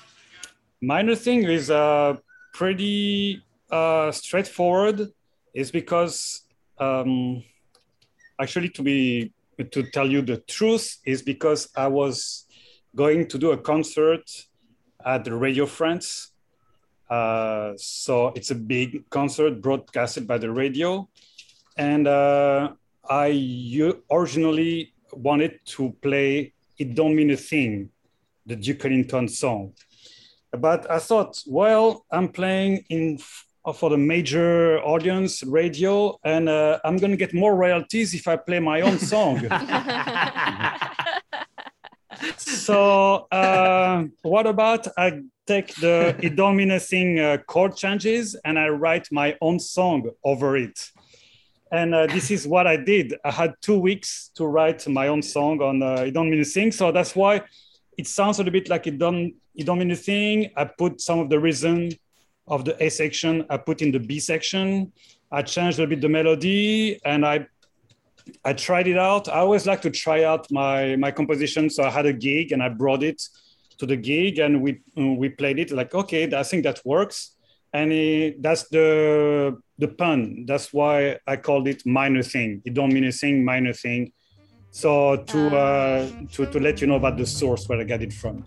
minor 0.81 1.15
thing 1.15 1.43
is 1.43 1.71
uh, 1.71 2.17
pretty 2.53 3.43
uh, 3.71 4.11
straightforward. 4.11 5.11
Is 5.53 5.71
because 5.71 6.45
um, 6.77 7.43
actually 8.39 8.69
to 8.69 8.83
be 8.83 9.33
to 9.71 9.83
tell 9.91 10.09
you 10.09 10.21
the 10.21 10.37
truth 10.37 10.97
is 11.03 11.21
because 11.21 11.69
I 11.75 11.87
was 11.87 12.45
going 12.95 13.27
to 13.27 13.37
do 13.37 13.51
a 13.51 13.57
concert 13.57 14.29
at 15.03 15.23
the 15.23 15.33
Radio 15.33 15.65
France. 15.65 16.31
Uh, 17.09 17.73
so 17.77 18.27
it's 18.35 18.51
a 18.51 18.55
big 18.55 19.09
concert 19.09 19.61
broadcasted 19.61 20.27
by 20.27 20.37
the 20.37 20.51
radio, 20.51 21.09
and 21.77 22.07
uh, 22.07 22.73
I 23.09 23.93
originally 24.11 24.93
wanted 25.11 25.59
to 25.65 25.95
play 26.01 26.53
It 26.77 26.95
Don't 26.95 27.15
Mean 27.15 27.31
a 27.31 27.37
Thing, 27.37 27.89
the 28.45 28.55
Duke 28.55 28.85
Ellington 28.85 29.27
song. 29.27 29.73
But 30.51 30.89
I 30.89 30.99
thought, 30.99 31.41
well, 31.47 32.05
I'm 32.11 32.29
playing 32.29 32.85
in 32.89 33.19
for 33.73 33.89
the 33.89 33.97
major 33.97 34.79
audience 34.79 35.43
radio, 35.43 36.17
and 36.23 36.47
uh, 36.47 36.79
I'm 36.85 36.97
going 36.97 37.11
to 37.11 37.17
get 37.17 37.33
more 37.33 37.55
royalties 37.55 38.13
if 38.13 38.27
I 38.27 38.37
play 38.37 38.59
my 38.59 38.81
own 38.81 38.97
song. 38.97 39.39
so, 42.37 43.27
uh, 43.31 44.05
what 44.21 44.47
about 44.47 44.87
I 44.97 45.21
take 45.45 45.75
the 45.75 46.15
It 46.21 46.35
Don't 46.35 46.55
Mean 46.55 46.71
a 46.71 46.79
Thing 46.79 47.19
uh, 47.19 47.37
chord 47.45 47.75
changes 47.75 48.35
and 48.45 48.57
I 48.57 48.69
write 48.69 49.09
my 49.11 49.35
own 49.41 49.59
song 49.59 50.09
over 50.23 50.55
it? 50.55 50.91
And 51.71 51.93
uh, 51.93 52.07
this 52.07 52.31
is 52.31 52.47
what 52.47 52.67
I 52.67 52.77
did. 52.77 53.15
I 53.23 53.31
had 53.31 53.53
two 53.61 53.79
weeks 53.79 54.31
to 54.35 54.45
write 54.45 54.87
my 54.87 55.07
own 55.07 55.21
song 55.21 55.61
on 55.61 55.81
uh, 55.81 56.05
"It 56.07 56.11
Don't 56.11 56.29
Mean 56.29 56.41
a 56.41 56.45
Thing," 56.45 56.71
so 56.71 56.91
that's 56.91 57.15
why 57.15 57.41
it 57.97 58.07
sounds 58.07 58.37
a 58.37 58.43
little 58.43 58.53
bit 58.53 58.69
like 58.69 58.87
"It 58.87 58.97
Don't 58.97 59.33
It 59.55 59.65
Don't 59.65 59.79
Mean 59.79 59.91
a 59.91 59.95
Thing." 59.95 60.51
I 60.55 60.65
put 60.65 61.01
some 61.01 61.19
of 61.19 61.29
the 61.29 61.39
rhythm 61.39 61.89
of 62.47 62.65
the 62.65 62.81
A 62.83 62.89
section. 62.89 63.45
I 63.49 63.57
put 63.57 63.81
in 63.81 63.91
the 63.91 63.99
B 63.99 64.19
section. 64.19 64.91
I 65.31 65.41
changed 65.41 65.77
a 65.79 65.81
little 65.81 65.95
bit 65.95 66.01
the 66.01 66.09
melody, 66.09 66.99
and 67.03 67.25
I 67.25 67.47
I 68.43 68.53
tried 68.53 68.87
it 68.87 68.97
out. 68.97 69.27
I 69.27 69.39
always 69.39 69.65
like 69.65 69.81
to 69.81 69.91
try 69.91 70.23
out 70.23 70.51
my 70.51 70.95
my 70.95 71.11
composition. 71.11 71.69
So 71.69 71.83
I 71.83 71.89
had 71.89 72.05
a 72.05 72.13
gig, 72.13 72.51
and 72.51 72.63
I 72.63 72.69
brought 72.69 73.03
it 73.03 73.21
to 73.77 73.85
the 73.85 73.97
gig, 73.97 74.39
and 74.39 74.61
we 74.61 74.81
we 74.95 75.29
played 75.29 75.59
it. 75.59 75.71
Like, 75.71 75.93
okay, 75.93 76.23
I 76.33 76.43
think 76.43 76.63
that 76.63 76.81
works 76.85 77.37
and 77.73 77.91
it, 77.91 78.41
that's 78.41 78.67
the 78.69 79.59
the 79.77 79.87
pun. 79.87 80.45
That's 80.47 80.73
why 80.73 81.19
I 81.27 81.37
called 81.37 81.67
it 81.67 81.85
minor 81.85 82.23
thing. 82.23 82.61
It 82.65 82.73
don't 82.73 82.93
mean 82.93 83.05
a 83.05 83.11
thing, 83.11 83.45
minor 83.45 83.73
thing. 83.73 84.11
So 84.71 85.17
to 85.17 85.49
ah. 85.53 85.57
uh, 85.57 86.09
to 86.33 86.45
to 86.45 86.59
let 86.59 86.81
you 86.81 86.87
know 86.87 86.95
about 86.95 87.17
the 87.17 87.25
source 87.25 87.67
where 87.67 87.79
I 87.79 87.83
got 87.83 88.01
it 88.01 88.13
from. 88.13 88.45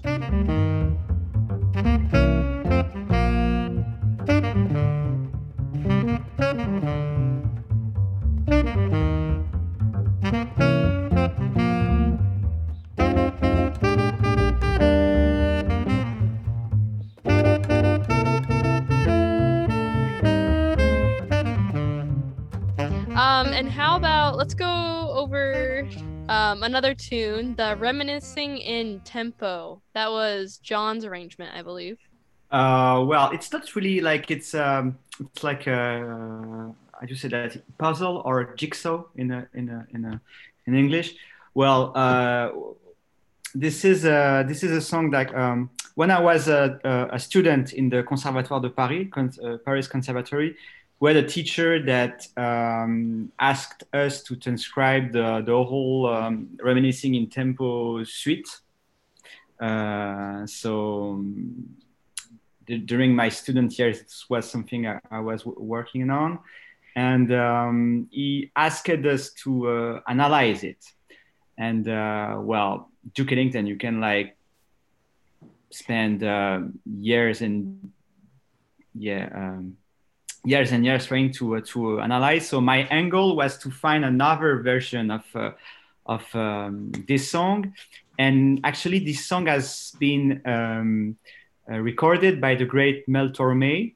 Let's 24.40 24.54
go 24.54 25.12
over 25.12 25.86
um, 26.30 26.62
another 26.62 26.94
tune, 26.94 27.54
the 27.56 27.76
Reminiscing 27.78 28.56
in 28.56 29.00
Tempo. 29.00 29.82
That 29.92 30.10
was 30.10 30.56
John's 30.56 31.04
arrangement, 31.04 31.54
I 31.54 31.60
believe. 31.60 31.98
Uh, 32.50 33.04
well, 33.06 33.30
it's 33.32 33.52
not 33.52 33.76
really 33.76 34.00
like 34.00 34.30
it's 34.30 34.54
um, 34.54 34.96
it's 35.20 35.44
like 35.44 35.66
a 35.66 36.74
I 36.98 37.04
just 37.04 37.20
say 37.20 37.28
that 37.28 37.62
puzzle 37.76 38.22
or 38.24 38.40
a 38.40 38.56
jigsaw 38.56 39.04
in 39.16 39.30
a 39.30 39.46
in 39.52 39.68
a 39.68 39.86
in 39.92 40.06
a 40.06 40.20
in 40.66 40.74
English. 40.74 41.16
Well, 41.52 41.92
uh, 41.94 42.48
this 43.54 43.84
is 43.84 44.06
a 44.06 44.42
this 44.48 44.64
is 44.64 44.70
a 44.70 44.80
song 44.80 45.10
that 45.10 45.34
um, 45.36 45.68
when 45.96 46.10
I 46.10 46.18
was 46.18 46.48
a, 46.48 46.80
a, 47.12 47.18
student 47.18 47.74
in 47.74 47.90
the 47.90 48.02
Conservatoire 48.04 48.60
de 48.60 48.70
Paris, 48.70 49.08
uh, 49.16 49.58
Paris 49.66 49.86
Conservatory, 49.86 50.56
we 51.00 51.08
had 51.08 51.16
a 51.16 51.26
teacher 51.26 51.82
that 51.82 52.26
um, 52.36 53.32
asked 53.38 53.84
us 53.94 54.22
to 54.24 54.36
transcribe 54.36 55.12
the, 55.12 55.42
the 55.46 55.52
whole 55.52 56.06
um, 56.06 56.50
reminiscing 56.62 57.14
in 57.14 57.28
tempo 57.30 58.04
suite. 58.04 58.48
Uh, 59.58 60.46
so 60.46 61.12
um, 61.14 61.76
during 62.66 63.14
my 63.14 63.30
student 63.30 63.76
years, 63.78 64.02
this 64.02 64.26
was 64.28 64.48
something 64.48 64.86
I, 64.86 65.00
I 65.10 65.20
was 65.20 65.44
working 65.46 66.10
on. 66.10 66.38
And 66.94 67.32
um, 67.32 68.08
he 68.10 68.50
asked 68.54 68.90
us 68.90 69.30
to 69.44 69.68
uh, 69.68 70.00
analyze 70.06 70.64
it. 70.64 70.84
And 71.56 71.88
uh, 71.88 72.36
well, 72.40 72.90
Duke 73.14 73.32
Ellington, 73.32 73.66
you 73.66 73.76
can 73.76 74.00
like 74.00 74.36
spend 75.70 76.22
uh, 76.22 76.60
years 76.84 77.40
and 77.40 77.90
yeah, 78.94 79.30
um, 79.34 79.76
years 80.44 80.72
and 80.72 80.84
years 80.84 81.06
trying 81.06 81.32
to 81.32 81.56
uh, 81.56 81.60
to 81.66 82.00
analyze. 82.00 82.48
So 82.48 82.60
my 82.60 82.78
angle 82.90 83.36
was 83.36 83.58
to 83.58 83.70
find 83.70 84.04
another 84.04 84.62
version 84.62 85.10
of 85.10 85.24
uh, 85.34 85.52
of 86.06 86.24
um, 86.34 86.92
this 87.06 87.30
song, 87.30 87.74
and 88.18 88.60
actually 88.64 88.98
this 89.00 89.26
song 89.26 89.46
has 89.46 89.92
been 89.98 90.40
um, 90.44 91.16
uh, 91.70 91.78
recorded 91.78 92.40
by 92.40 92.54
the 92.54 92.64
great 92.64 93.08
Mel 93.08 93.30
Torme. 93.30 93.94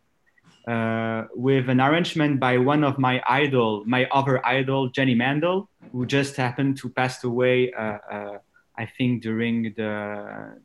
Uh, 0.67 1.27
with 1.35 1.69
an 1.69 1.79
arrangement 1.79 2.41
by 2.41 2.57
one 2.57 2.83
of 2.85 2.99
my 2.99 3.23
idol, 3.29 3.85
my 3.85 4.07
other 4.07 4.41
idol, 4.47 4.89
Johnny 4.89 5.15
Mandel, 5.15 5.69
who 5.93 6.07
just 6.07 6.37
happened 6.37 6.79
to 6.79 6.89
pass 6.89 7.23
away, 7.23 7.71
uh, 7.75 7.99
uh, 8.11 8.39
I 8.79 8.87
think, 8.87 9.23
during 9.23 9.75
the 9.77 10.57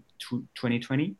2020. 0.56 1.16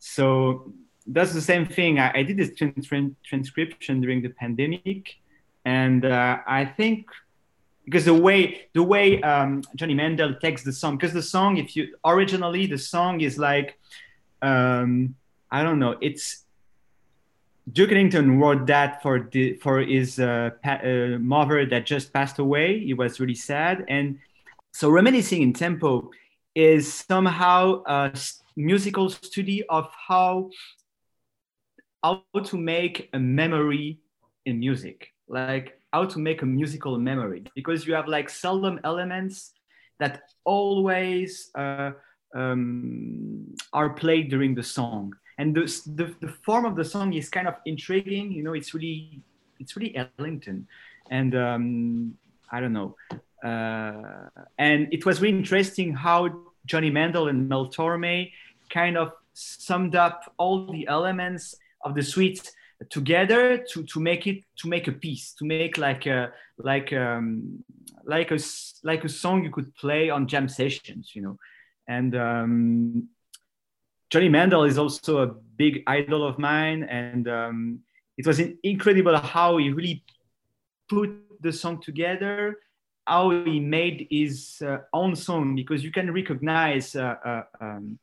So 0.00 0.72
that's 1.06 1.32
the 1.32 1.40
same 1.40 1.66
thing. 1.66 1.98
I, 1.98 2.18
I 2.18 2.22
did 2.22 2.36
this 2.36 2.54
trans- 2.54 3.14
transcription 3.24 4.00
during 4.00 4.22
the 4.22 4.30
pandemic, 4.30 5.16
and 5.64 6.04
uh, 6.04 6.38
I 6.46 6.64
think 6.64 7.06
because 7.84 8.04
the 8.04 8.14
way 8.14 8.68
the 8.74 8.82
way 8.82 9.22
um, 9.22 9.62
Johnny 9.76 9.94
Mandel 9.94 10.34
takes 10.34 10.62
the 10.62 10.72
song 10.72 10.96
because 10.96 11.12
the 11.12 11.22
song 11.22 11.56
if 11.56 11.76
you 11.76 11.96
originally 12.04 12.66
the 12.66 12.78
song 12.78 13.20
is 13.20 13.38
like 13.38 13.78
um, 14.42 15.14
I 15.50 15.62
don't 15.62 15.78
know 15.78 15.96
it's 16.00 16.44
Duke 17.72 17.90
Ellington 17.90 18.38
wrote 18.38 18.66
that 18.66 19.02
for 19.02 19.28
the 19.32 19.54
for 19.54 19.80
his 19.80 20.20
uh, 20.20 20.50
pa- 20.62 20.80
uh, 20.84 21.18
mother 21.18 21.66
that 21.66 21.86
just 21.86 22.12
passed 22.12 22.38
away. 22.38 22.78
He 22.78 22.94
was 22.94 23.18
really 23.18 23.34
sad, 23.34 23.84
and 23.88 24.18
so 24.72 24.88
reminiscing 24.88 25.42
in 25.42 25.52
tempo 25.52 26.10
is 26.54 26.92
somehow 26.92 27.82
a 27.86 28.12
musical 28.56 29.10
study 29.10 29.64
of 29.64 29.90
how 30.08 30.50
how 32.02 32.22
to 32.44 32.56
make 32.56 33.08
a 33.12 33.18
memory 33.18 33.98
in 34.44 34.58
music, 34.58 35.12
like 35.28 35.80
how 35.92 36.04
to 36.04 36.18
make 36.18 36.42
a 36.42 36.46
musical 36.46 36.98
memory, 36.98 37.44
because 37.54 37.86
you 37.86 37.94
have 37.94 38.08
like 38.08 38.28
seldom 38.30 38.80
elements 38.84 39.52
that 39.98 40.22
always 40.44 41.50
uh, 41.54 41.90
um, 42.34 43.54
are 43.72 43.90
played 43.90 44.30
during 44.30 44.54
the 44.54 44.62
song. 44.62 45.14
And 45.38 45.54
the, 45.54 45.62
the, 45.94 46.14
the 46.20 46.32
form 46.44 46.64
of 46.64 46.76
the 46.76 46.84
song 46.84 47.12
is 47.12 47.28
kind 47.28 47.46
of 47.46 47.56
intriguing 47.66 48.32
you 48.32 48.42
know 48.42 48.54
it's 48.54 48.72
really 48.74 49.22
it's 49.58 49.76
really 49.76 49.96
ellington. 49.96 50.66
And 51.10 51.34
um, 51.34 52.14
i 52.50 52.60
don't 52.60 52.72
know. 52.72 52.96
Uh, 53.44 54.28
and 54.58 54.88
it 54.92 55.04
was 55.04 55.20
really 55.20 55.36
interesting 55.36 55.92
how 55.92 56.18
johnny 56.64 56.90
mandel 56.90 57.28
and 57.28 57.48
mel 57.48 57.68
torme 57.68 58.32
kind 58.70 58.96
of 58.96 59.12
summed 59.34 59.94
up 59.94 60.32
all 60.38 60.66
the 60.72 60.88
elements 60.88 61.54
of 61.86 61.94
the 61.94 62.02
suite 62.02 62.52
together 62.90 63.64
to, 63.70 63.84
to 63.84 64.00
make 64.00 64.26
it 64.26 64.42
to 64.58 64.68
make 64.68 64.86
a 64.86 64.92
piece 64.92 65.32
to 65.32 65.46
make 65.46 65.78
like 65.78 66.04
a 66.04 66.30
like 66.58 66.92
um 66.92 67.64
like 68.04 68.30
a 68.30 68.38
like 68.84 69.02
a 69.04 69.08
song 69.08 69.42
you 69.42 69.50
could 69.50 69.74
play 69.74 70.10
on 70.10 70.28
jam 70.28 70.48
sessions 70.48 71.12
you 71.14 71.22
know. 71.22 71.38
And 71.88 72.14
um 72.16 73.08
Johnny 74.08 74.28
Mandel 74.28 74.64
is 74.64 74.78
also 74.78 75.22
a 75.22 75.26
big 75.26 75.82
idol 75.86 76.26
of 76.26 76.38
mine, 76.38 76.84
and 76.84 77.28
um, 77.28 77.80
it 78.16 78.26
was 78.26 78.40
incredible 78.62 79.16
how 79.16 79.56
he 79.56 79.70
really 79.70 80.04
put 80.88 81.10
the 81.40 81.52
song 81.52 81.82
together, 81.82 82.60
how 83.06 83.30
he 83.30 83.58
made 83.58 84.06
his 84.10 84.62
uh, 84.64 84.78
own 84.92 85.16
song 85.16 85.56
because 85.56 85.82
you 85.82 85.90
can 85.90 86.12
recognize 86.12 86.94
uh, 86.94 87.16
uh, 87.24 87.42
um, 87.60 87.98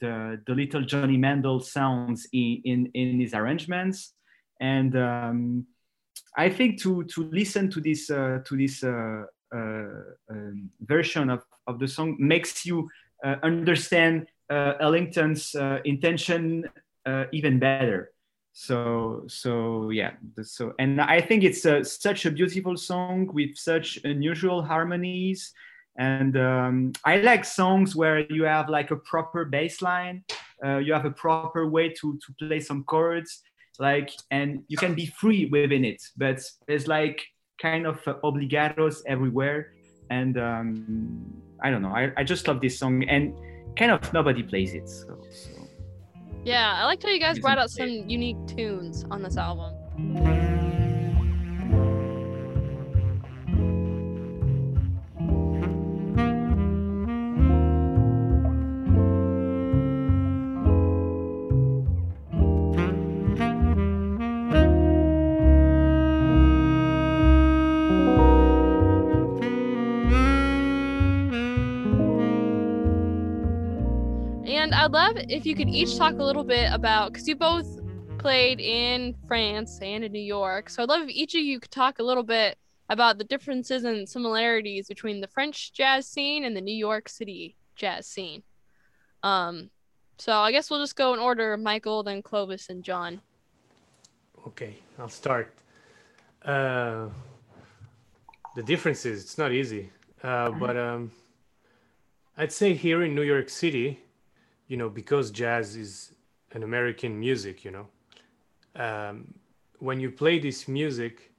the, 0.00 0.40
the 0.46 0.54
little 0.54 0.82
Johnny 0.82 1.16
Mandel 1.16 1.60
sounds 1.60 2.26
in, 2.32 2.60
in, 2.64 2.86
in 2.94 3.20
his 3.20 3.34
arrangements, 3.34 4.14
and 4.60 4.96
um, 4.96 5.66
I 6.36 6.50
think 6.50 6.80
to 6.82 7.04
to 7.04 7.24
listen 7.30 7.70
to 7.70 7.80
this 7.80 8.10
uh, 8.10 8.38
to 8.44 8.56
this 8.56 8.82
uh, 8.82 9.24
uh, 9.54 9.58
um, 10.30 10.70
version 10.80 11.30
of, 11.30 11.42
of 11.66 11.78
the 11.78 11.88
song 11.88 12.16
makes 12.18 12.66
you 12.66 12.88
understand 13.42 14.26
uh, 14.50 14.74
Ellington's 14.80 15.54
uh, 15.54 15.78
intention 15.84 16.64
uh, 17.06 17.24
even 17.32 17.58
better. 17.58 18.12
So 18.52 19.24
so 19.28 19.90
yeah. 19.90 20.12
So 20.42 20.72
and 20.78 21.00
I 21.00 21.20
think 21.20 21.44
it's 21.44 21.62
such 21.62 22.26
a 22.26 22.30
beautiful 22.30 22.76
song 22.76 23.28
with 23.32 23.56
such 23.56 23.98
unusual 24.04 24.62
harmonies. 24.62 25.52
And 25.98 26.36
um, 26.36 26.92
I 27.04 27.16
like 27.16 27.44
songs 27.44 27.96
where 27.96 28.20
you 28.32 28.44
have 28.44 28.68
like 28.68 28.92
a 28.92 28.96
proper 28.96 29.44
bass 29.44 29.82
line, 29.82 30.24
uh, 30.64 30.78
you 30.78 30.92
have 30.92 31.04
a 31.04 31.10
proper 31.10 31.68
way 31.68 31.88
to, 31.88 32.18
to 32.24 32.46
play 32.46 32.60
some 32.60 32.84
chords, 32.84 33.42
like, 33.80 34.10
and 34.30 34.62
you 34.68 34.76
can 34.76 34.94
be 34.94 35.06
free 35.06 35.46
within 35.46 35.84
it. 35.84 36.02
But 36.16 36.40
there's 36.66 36.86
like 36.86 37.20
kind 37.60 37.86
of 37.86 37.98
uh, 38.06 38.14
obligatos 38.22 39.02
everywhere. 39.06 39.72
And 40.10 40.38
um, 40.38 41.42
I 41.62 41.70
don't 41.70 41.82
know, 41.82 41.94
I, 41.94 42.12
I 42.16 42.22
just 42.22 42.46
love 42.46 42.60
this 42.60 42.78
song. 42.78 43.02
And 43.04 43.34
kind 43.76 43.90
of 43.90 44.12
nobody 44.12 44.42
plays 44.42 44.74
it. 44.74 44.88
So, 44.88 45.18
so. 45.32 45.50
Yeah, 46.44 46.74
I 46.76 46.84
liked 46.84 47.02
how 47.02 47.10
you 47.10 47.20
guys 47.20 47.40
brought 47.40 47.58
out 47.58 47.70
some 47.70 47.88
unique 47.88 48.38
tunes 48.46 49.04
on 49.10 49.22
this 49.22 49.36
album. 49.36 49.74
I'd 74.88 74.94
love 74.94 75.16
if 75.28 75.44
you 75.44 75.54
could 75.54 75.68
each 75.68 75.98
talk 75.98 76.14
a 76.14 76.24
little 76.24 76.42
bit 76.42 76.72
about 76.72 77.12
because 77.12 77.28
you 77.28 77.36
both 77.36 77.78
played 78.16 78.58
in 78.58 79.14
France 79.26 79.78
and 79.82 80.02
in 80.02 80.10
New 80.12 80.18
York. 80.18 80.70
So 80.70 80.82
I'd 80.82 80.88
love 80.88 81.02
if 81.02 81.10
each 81.10 81.34
of 81.34 81.42
you 81.42 81.60
could 81.60 81.70
talk 81.70 81.98
a 81.98 82.02
little 82.02 82.22
bit 82.22 82.56
about 82.88 83.18
the 83.18 83.24
differences 83.24 83.84
and 83.84 84.08
similarities 84.08 84.88
between 84.88 85.20
the 85.20 85.26
French 85.26 85.74
jazz 85.74 86.08
scene 86.08 86.42
and 86.42 86.56
the 86.56 86.62
New 86.62 86.74
York 86.74 87.10
City 87.10 87.54
jazz 87.76 88.06
scene. 88.06 88.42
Um, 89.22 89.68
so 90.16 90.32
I 90.32 90.52
guess 90.52 90.70
we'll 90.70 90.80
just 90.80 90.96
go 90.96 91.12
in 91.12 91.20
order: 91.20 91.58
Michael, 91.58 92.02
then 92.02 92.22
Clovis, 92.22 92.70
and 92.70 92.82
John. 92.82 93.20
Okay, 94.46 94.78
I'll 94.98 95.10
start. 95.10 95.52
Uh, 96.42 97.08
the 98.56 98.62
differences, 98.62 99.22
it's 99.22 99.36
not 99.36 99.52
easy, 99.52 99.90
uh, 100.22 100.50
but 100.52 100.78
um, 100.78 101.10
I'd 102.38 102.52
say 102.52 102.72
here 102.72 103.02
in 103.02 103.14
New 103.14 103.20
York 103.20 103.50
City, 103.50 104.00
you 104.68 104.76
know, 104.76 104.88
because 104.88 105.30
jazz 105.30 105.76
is 105.76 106.12
an 106.52 106.62
American 106.62 107.18
music, 107.18 107.64
you 107.64 107.70
know, 107.70 107.86
um, 108.76 109.34
when 109.78 109.98
you 110.00 110.10
play 110.10 110.38
this 110.38 110.68
music, 110.68 111.32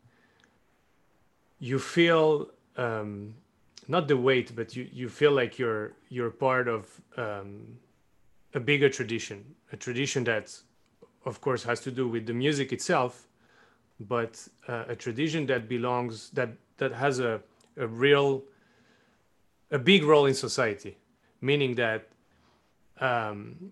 you 1.59 1.79
feel 1.79 2.49
um, 2.77 3.33
not 3.87 4.07
the 4.07 4.17
weight, 4.17 4.55
but 4.55 4.75
you, 4.75 4.87
you 4.91 5.09
feel 5.09 5.31
like 5.31 5.59
you're 5.59 5.93
you're 6.09 6.31
part 6.31 6.67
of 6.67 6.87
um, 7.17 7.77
a 8.53 8.59
bigger 8.59 8.89
tradition, 8.89 9.43
a 9.71 9.77
tradition 9.77 10.23
that, 10.23 10.55
of 11.25 11.41
course, 11.41 11.63
has 11.63 11.79
to 11.81 11.91
do 11.91 12.07
with 12.07 12.25
the 12.25 12.33
music 12.33 12.71
itself, 12.71 13.27
but 13.99 14.47
uh, 14.67 14.85
a 14.87 14.95
tradition 14.95 15.45
that 15.47 15.67
belongs 15.69 16.29
that 16.31 16.49
that 16.77 16.93
has 16.93 17.19
a 17.19 17.41
a 17.77 17.87
real 17.87 18.43
a 19.71 19.79
big 19.79 20.03
role 20.03 20.25
in 20.25 20.33
society, 20.33 20.97
meaning 21.41 21.75
that 21.75 22.07
um, 22.99 23.71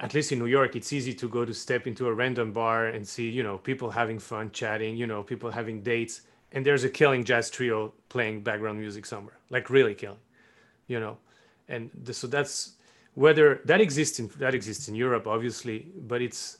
at 0.00 0.14
least 0.14 0.32
in 0.32 0.38
New 0.38 0.46
York, 0.46 0.74
it's 0.74 0.92
easy 0.92 1.14
to 1.14 1.28
go 1.28 1.44
to 1.44 1.54
step 1.54 1.86
into 1.86 2.08
a 2.08 2.12
random 2.12 2.52
bar 2.52 2.86
and 2.86 3.06
see, 3.06 3.30
you 3.30 3.42
know, 3.42 3.58
people 3.58 3.90
having 3.90 4.18
fun, 4.18 4.50
chatting, 4.50 4.96
you 4.96 5.06
know, 5.06 5.22
people 5.22 5.50
having 5.50 5.80
dates, 5.80 6.22
and 6.50 6.66
there's 6.66 6.84
a 6.84 6.90
killing 6.90 7.24
jazz 7.24 7.48
trio 7.50 7.92
playing 8.08 8.42
background 8.42 8.78
music 8.78 9.06
somewhere, 9.06 9.38
like 9.48 9.70
really 9.70 9.94
killing, 9.94 10.18
you 10.88 10.98
know, 10.98 11.16
and 11.68 11.90
the, 12.04 12.12
so 12.12 12.26
that's 12.26 12.72
whether 13.14 13.60
that 13.64 13.80
exists 13.80 14.18
in 14.18 14.28
that 14.38 14.54
exists 14.54 14.88
in 14.88 14.94
Europe, 14.94 15.26
obviously, 15.26 15.86
but 15.96 16.20
it's 16.20 16.58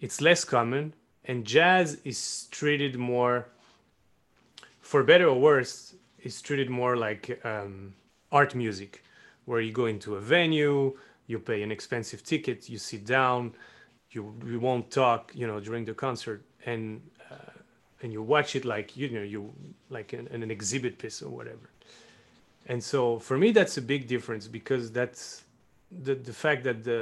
it's 0.00 0.20
less 0.20 0.44
common, 0.44 0.94
and 1.24 1.44
jazz 1.44 1.98
is 2.04 2.46
treated 2.50 2.96
more, 2.96 3.46
for 4.80 5.02
better 5.02 5.26
or 5.26 5.38
worse, 5.38 5.94
is 6.22 6.40
treated 6.40 6.70
more 6.70 6.96
like 6.96 7.44
um, 7.44 7.94
art 8.32 8.54
music 8.54 9.02
where 9.48 9.62
you 9.62 9.72
go 9.72 9.86
into 9.86 10.16
a 10.16 10.20
venue, 10.20 10.94
you 11.26 11.38
pay 11.38 11.62
an 11.62 11.72
expensive 11.72 12.22
ticket, 12.22 12.68
you 12.68 12.78
sit 12.78 13.04
down, 13.06 13.40
you 14.10 14.20
you 14.52 14.60
won't 14.60 14.90
talk, 14.90 15.32
you 15.34 15.46
know, 15.46 15.58
during 15.68 15.84
the 15.90 15.94
concert, 15.94 16.40
and 16.66 17.00
uh, 17.30 17.52
and 18.02 18.12
you 18.12 18.22
watch 18.22 18.50
it 18.58 18.64
like 18.74 18.96
you 18.96 19.08
know 19.16 19.26
you 19.34 19.42
like 19.88 20.12
an, 20.12 20.28
an 20.30 20.50
exhibit 20.50 20.98
piece 20.98 21.22
or 21.22 21.30
whatever. 21.38 21.66
And 22.66 22.80
so 22.84 23.18
for 23.18 23.36
me, 23.38 23.48
that's 23.58 23.76
a 23.78 23.82
big 23.94 24.06
difference 24.14 24.46
because 24.58 24.92
that's 24.92 25.22
the 26.04 26.14
the 26.14 26.36
fact 26.44 26.60
that 26.64 26.84
the 26.84 27.00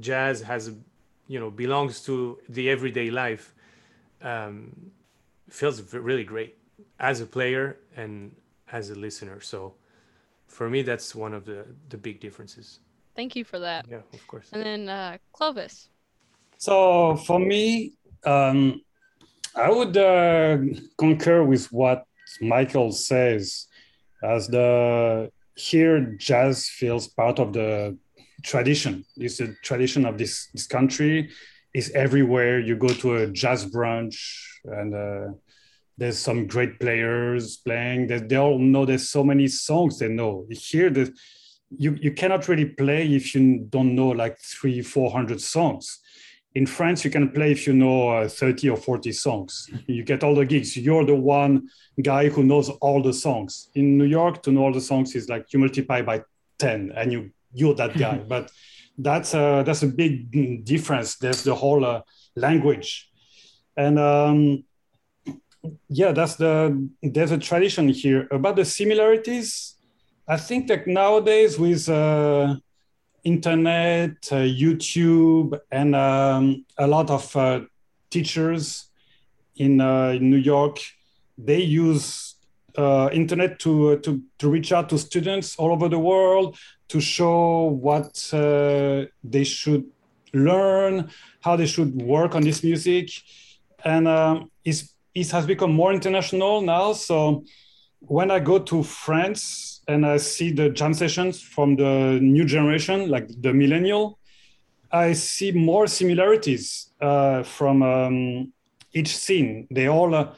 jazz 0.00 0.36
has 0.42 0.62
you 1.28 1.38
know 1.38 1.50
belongs 1.50 1.94
to 2.08 2.14
the 2.48 2.68
everyday 2.68 3.10
life 3.10 3.54
um, 4.22 4.90
feels 5.48 5.76
really 5.94 6.24
great 6.24 6.56
as 6.98 7.20
a 7.20 7.26
player 7.36 7.78
and 7.96 8.34
as 8.72 8.90
a 8.90 8.96
listener. 9.06 9.40
So 9.40 9.74
for 10.50 10.68
me 10.68 10.82
that's 10.82 11.14
one 11.14 11.32
of 11.32 11.44
the 11.44 11.64
the 11.88 11.96
big 11.96 12.20
differences. 12.20 12.80
Thank 13.16 13.36
you 13.36 13.44
for 13.44 13.58
that. 13.60 13.86
Yeah 13.88 14.02
of 14.12 14.26
course. 14.26 14.48
And 14.52 14.62
then 14.62 14.88
uh, 14.88 15.18
clovis. 15.32 15.88
So 16.58 17.16
for 17.16 17.38
me 17.38 17.94
um, 18.26 18.82
i 19.56 19.70
would 19.70 19.96
uh, 19.96 20.58
concur 20.98 21.42
with 21.44 21.72
what 21.72 22.04
michael 22.40 22.92
says. 22.92 23.66
As 24.22 24.48
the 24.48 25.30
here 25.54 26.00
jazz 26.18 26.68
feels 26.68 27.08
part 27.08 27.38
of 27.38 27.52
the 27.52 27.96
tradition. 28.42 29.04
It's 29.16 29.38
the 29.38 29.56
tradition 29.62 30.04
of 30.04 30.18
this 30.18 30.48
this 30.52 30.66
country. 30.66 31.30
Is 31.72 31.90
everywhere. 31.92 32.58
You 32.58 32.74
go 32.74 32.88
to 32.88 33.08
a 33.22 33.26
jazz 33.30 33.64
brunch 33.64 34.18
and 34.64 34.90
uh, 34.92 35.28
there's 36.00 36.18
some 36.18 36.46
great 36.46 36.80
players 36.80 37.58
playing. 37.58 38.06
They, 38.06 38.18
they 38.20 38.36
all 38.36 38.58
know 38.58 38.86
there's 38.86 39.10
so 39.10 39.22
many 39.22 39.46
songs 39.48 39.98
they 39.98 40.08
know. 40.08 40.46
Here, 40.50 40.88
the, 40.88 41.12
you, 41.76 41.94
you 42.00 42.12
cannot 42.12 42.48
really 42.48 42.64
play 42.64 43.06
if 43.14 43.34
you 43.34 43.66
don't 43.68 43.94
know 43.94 44.08
like 44.08 44.38
three, 44.38 44.80
400 44.80 45.38
songs. 45.42 46.00
In 46.54 46.64
France, 46.64 47.04
you 47.04 47.10
can 47.10 47.30
play 47.30 47.52
if 47.52 47.66
you 47.66 47.74
know 47.74 48.08
uh, 48.08 48.28
30 48.28 48.70
or 48.70 48.76
40 48.78 49.12
songs. 49.12 49.68
You 49.86 50.02
get 50.02 50.24
all 50.24 50.34
the 50.34 50.46
gigs. 50.46 50.74
You're 50.74 51.04
the 51.04 51.14
one 51.14 51.68
guy 52.00 52.30
who 52.30 52.44
knows 52.44 52.70
all 52.80 53.02
the 53.02 53.12
songs. 53.12 53.68
In 53.74 53.98
New 53.98 54.06
York, 54.06 54.42
to 54.44 54.52
know 54.52 54.64
all 54.64 54.72
the 54.72 54.80
songs 54.80 55.14
is 55.14 55.28
like 55.28 55.52
you 55.52 55.58
multiply 55.58 56.00
by 56.00 56.22
10 56.58 56.92
and 56.96 57.12
you, 57.12 57.30
you're 57.52 57.74
that 57.74 57.96
guy. 57.98 58.16
but 58.26 58.50
that's 58.96 59.34
a, 59.34 59.62
that's 59.66 59.82
a 59.82 59.86
big 59.86 60.64
difference. 60.64 61.16
There's 61.16 61.44
the 61.44 61.54
whole 61.54 61.84
uh, 61.84 62.00
language. 62.36 63.10
And 63.76 63.98
um, 63.98 64.64
yeah, 65.88 66.12
that's 66.12 66.36
the 66.36 66.88
there's 67.02 67.32
a 67.32 67.38
tradition 67.38 67.88
here 67.88 68.26
about 68.30 68.56
the 68.56 68.64
similarities. 68.64 69.76
I 70.26 70.36
think 70.36 70.68
that 70.68 70.86
nowadays 70.86 71.58
with 71.58 71.88
uh, 71.88 72.56
internet, 73.24 74.10
uh, 74.30 74.36
YouTube, 74.36 75.58
and 75.70 75.94
um, 75.94 76.64
a 76.78 76.86
lot 76.86 77.10
of 77.10 77.36
uh, 77.36 77.60
teachers 78.10 78.86
in, 79.56 79.80
uh, 79.80 80.10
in, 80.10 80.30
New 80.30 80.36
York, 80.36 80.78
they 81.36 81.60
use 81.60 82.36
uh, 82.78 83.10
internet 83.12 83.58
to, 83.58 83.90
uh, 83.90 83.96
to 83.96 84.22
to 84.38 84.48
reach 84.48 84.72
out 84.72 84.88
to 84.88 84.98
students 84.98 85.56
all 85.56 85.72
over 85.72 85.88
the 85.88 85.98
world 85.98 86.56
to 86.88 87.00
show 87.00 87.64
what 87.64 88.14
they 88.32 89.44
should 89.44 89.84
learn, 90.32 91.10
how 91.40 91.56
they 91.56 91.66
should 91.66 92.00
work 92.00 92.34
on 92.34 92.42
this 92.42 92.62
music, 92.62 93.10
and 93.84 94.06
um, 94.06 94.50
it's 94.64 94.94
it 95.14 95.30
has 95.30 95.46
become 95.46 95.72
more 95.72 95.92
international 95.92 96.60
now. 96.60 96.92
So 96.92 97.44
when 98.00 98.30
I 98.30 98.38
go 98.38 98.58
to 98.58 98.82
France 98.82 99.82
and 99.88 100.06
I 100.06 100.16
see 100.18 100.50
the 100.52 100.70
jam 100.70 100.94
sessions 100.94 101.42
from 101.42 101.76
the 101.76 102.18
new 102.20 102.44
generation, 102.44 103.08
like 103.08 103.28
the 103.40 103.52
millennial, 103.52 104.18
I 104.92 105.12
see 105.12 105.52
more 105.52 105.86
similarities 105.86 106.92
uh, 107.00 107.42
from 107.42 107.82
um, 107.82 108.52
each 108.92 109.16
scene. 109.16 109.68
They 109.70 109.88
all 109.88 110.14
uh, 110.14 110.34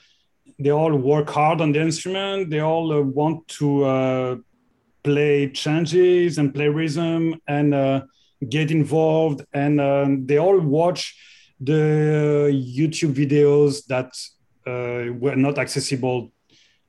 they 0.59 0.71
all 0.71 0.95
work 0.95 1.31
hard 1.31 1.61
on 1.61 1.73
the 1.73 1.81
instrument. 1.81 2.51
They 2.51 2.61
all 2.61 2.93
uh, 2.93 3.01
want 3.01 3.49
to 3.59 3.85
uh, 3.85 4.37
play 5.03 5.51
changes 5.51 6.39
and 6.39 6.55
play 6.55 6.69
rhythm 6.69 7.41
and 7.49 7.75
uh, 7.75 8.03
get 8.49 8.71
involved. 8.71 9.45
And 9.53 9.81
um, 9.81 10.27
they 10.27 10.39
all 10.39 10.61
watch 10.61 11.17
the 11.61 12.51
YouTube 12.53 13.15
videos 13.15 13.87
that 13.87 14.13
were 14.67 15.37
not 15.37 15.59
accessible 15.59 16.33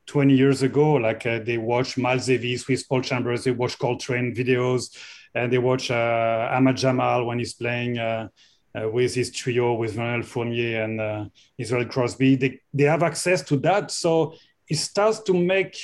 20 0.08 0.34
years 0.36 0.64
ago. 0.64 0.94
Like 0.94 1.26
uh, 1.26 1.40
they 1.40 1.58
watch 1.58 1.98
Miles 1.98 2.26
Davis 2.26 2.68
with 2.68 2.88
Paul 2.88 3.02
Chambers, 3.02 3.44
they 3.44 3.52
watch 3.52 3.78
Coltrane 3.80 4.34
videos, 4.36 4.96
and 5.36 5.52
they 5.52 5.58
watch 5.58 5.92
uh, 5.92 6.50
Ahmad 6.52 6.78
Jamal 6.78 7.26
when 7.26 7.40
he's 7.40 7.54
playing 7.54 7.98
uh, 7.98 8.28
uh, 8.76 8.90
with 8.90 9.16
his 9.16 9.32
trio 9.32 9.74
with 9.74 9.94
Vernel 9.96 10.24
Fournier 10.24 10.84
and 10.84 11.00
uh, 11.00 11.26
Israel 11.58 11.86
Crosby. 11.86 12.36
They, 12.36 12.60
they 12.74 12.84
have 12.84 13.04
access 13.04 13.42
to 13.44 13.58
that. 13.58 13.92
So 13.92 14.36
it 14.68 14.78
starts 14.78 15.20
to 15.24 15.34
make 15.34 15.78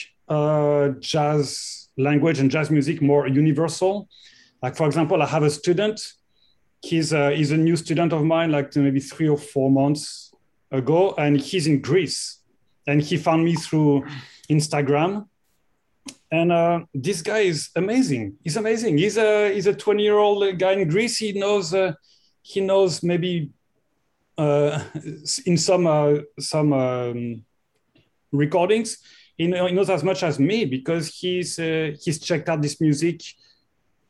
jazz 0.99 1.89
language 1.97 2.39
and 2.39 2.51
jazz 2.51 2.69
music 2.69 3.01
more 3.01 3.27
universal. 3.27 4.07
Like, 4.61 4.75
for 4.75 4.85
example, 4.85 5.21
I 5.21 5.25
have 5.25 5.43
a 5.43 5.49
student. 5.49 5.99
He's 6.81 7.13
a, 7.13 7.35
he's 7.35 7.51
a 7.51 7.57
new 7.57 7.75
student 7.75 8.13
of 8.13 8.23
mine, 8.23 8.51
like 8.51 8.75
maybe 8.75 8.99
three 8.99 9.27
or 9.27 9.37
four 9.37 9.69
months 9.71 10.28
ago, 10.71 11.13
and 11.17 11.39
he's 11.39 11.67
in 11.67 11.81
Greece. 11.81 12.39
And 12.87 13.01
he 13.01 13.17
found 13.17 13.43
me 13.43 13.55
through 13.55 14.05
Instagram. 14.49 15.27
And 16.31 16.51
uh, 16.51 16.81
this 16.93 17.21
guy 17.21 17.39
is 17.39 17.69
amazing. 17.75 18.37
He's 18.43 18.57
amazing. 18.57 18.97
He's 18.97 19.17
a 19.17 19.53
he's 19.53 19.67
a 19.67 19.73
20 19.73 20.03
year 20.03 20.17
old 20.17 20.59
guy 20.59 20.73
in 20.73 20.87
Greece. 20.87 21.17
He 21.17 21.33
knows 21.33 21.73
uh, 21.73 21.93
he 22.41 22.61
knows 22.61 23.03
maybe 23.03 23.49
uh, 24.37 24.83
in 25.45 25.57
some 25.57 25.87
uh, 25.87 26.19
some 26.39 26.73
um, 26.73 27.45
recordings. 28.31 28.97
He, 29.37 29.47
know, 29.47 29.67
he, 29.67 29.73
knows 29.73 29.89
as 29.89 30.03
much 30.03 30.21
as 30.23 30.37
me 30.37 30.65
because 30.65 31.07
he's 31.07 31.57
uh, 31.59 31.95
he's 31.99 32.19
checked 32.19 32.49
out 32.49 32.61
this 32.61 32.79
music 32.79 33.21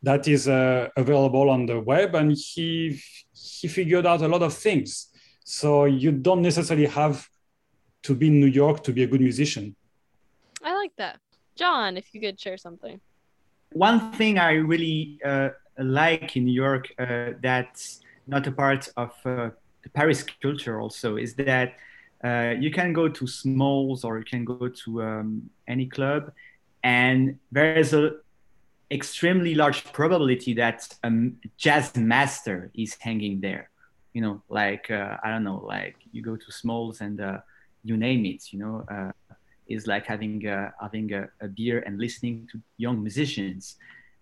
that 0.01 0.27
is 0.27 0.47
uh, 0.47 0.89
available 0.97 1.49
on 1.49 1.65
the 1.65 1.79
web, 1.79 2.15
and 2.15 2.31
he 2.31 3.01
he 3.33 3.67
figured 3.67 4.05
out 4.05 4.21
a 4.21 4.27
lot 4.27 4.41
of 4.41 4.53
things 4.53 5.08
so 5.49 5.85
you 5.85 6.11
don't 6.11 6.43
necessarily 6.43 6.85
have 6.85 7.27
to 8.03 8.13
be 8.13 8.27
in 8.27 8.39
New 8.39 8.53
York 8.63 8.83
to 8.83 8.93
be 8.93 9.01
a 9.01 9.07
good 9.07 9.19
musician. 9.19 9.75
I 10.63 10.75
like 10.75 10.95
that. 10.97 11.19
John, 11.55 11.97
if 11.97 12.13
you 12.13 12.21
could 12.21 12.39
share 12.39 12.55
something. 12.55 13.01
One 13.71 14.11
thing 14.11 14.37
I 14.37 14.51
really 14.51 15.19
uh, 15.25 15.49
like 15.79 16.35
in 16.37 16.45
New 16.45 16.53
York 16.53 16.93
uh, 16.99 17.31
that's 17.41 18.01
not 18.27 18.45
a 18.45 18.51
part 18.51 18.89
of 18.95 19.11
uh, 19.25 19.49
the 19.81 19.89
Paris 19.91 20.23
culture 20.39 20.79
also 20.79 21.17
is 21.17 21.33
that 21.35 21.73
uh, 22.23 22.53
you 22.59 22.69
can 22.69 22.93
go 22.93 23.09
to 23.09 23.25
Smalls 23.25 24.03
or 24.03 24.19
you 24.19 24.25
can 24.25 24.45
go 24.45 24.67
to 24.67 25.01
um, 25.01 25.49
any 25.67 25.87
club 25.87 26.31
and 26.83 27.39
there 27.51 27.75
is 27.75 27.93
a 27.93 28.11
extremely 28.91 29.55
large 29.55 29.83
probability 29.93 30.53
that 30.53 30.87
a 31.03 31.11
jazz 31.57 31.95
master 31.95 32.69
is 32.75 32.95
hanging 32.99 33.41
there 33.41 33.69
you 34.13 34.21
know, 34.21 34.41
like 34.49 34.89
uh, 34.89 35.17
I 35.23 35.29
don't 35.29 35.43
know, 35.43 35.63
like 35.65 35.95
you 36.11 36.21
go 36.21 36.35
to 36.35 36.51
Smalls 36.51 37.01
and 37.01 37.21
uh, 37.21 37.39
you 37.83 37.97
name 37.97 38.25
it, 38.25 38.51
you 38.51 38.59
know, 38.59 38.85
uh, 38.89 39.11
is 39.67 39.87
like 39.87 40.05
having 40.05 40.47
uh, 40.47 40.71
having 40.81 41.13
a, 41.13 41.29
a, 41.41 41.47
beer 41.47 41.83
and 41.85 41.99
listening 41.99 42.47
to 42.51 42.59
young 42.77 43.01
musicians, 43.01 43.75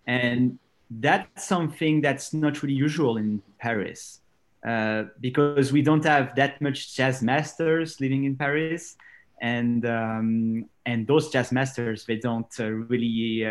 and 0.06 0.58
that's 0.90 1.46
something 1.46 2.00
that's 2.00 2.34
not 2.34 2.62
really 2.62 2.74
usual 2.74 3.16
in 3.16 3.42
Paris. 3.58 4.20
Uh, 4.66 5.04
because 5.20 5.72
we 5.72 5.80
don't 5.80 6.04
have 6.04 6.34
that 6.34 6.60
much 6.60 6.94
jazz 6.94 7.22
masters 7.22 8.00
living 8.00 8.24
in 8.24 8.36
Paris, 8.36 8.96
and 9.40 9.86
um, 9.86 10.68
and 10.84 11.06
those 11.06 11.30
jazz 11.30 11.50
masters 11.52 12.04
they 12.04 12.16
don't 12.16 12.52
uh, 12.60 12.68
really 12.70 13.46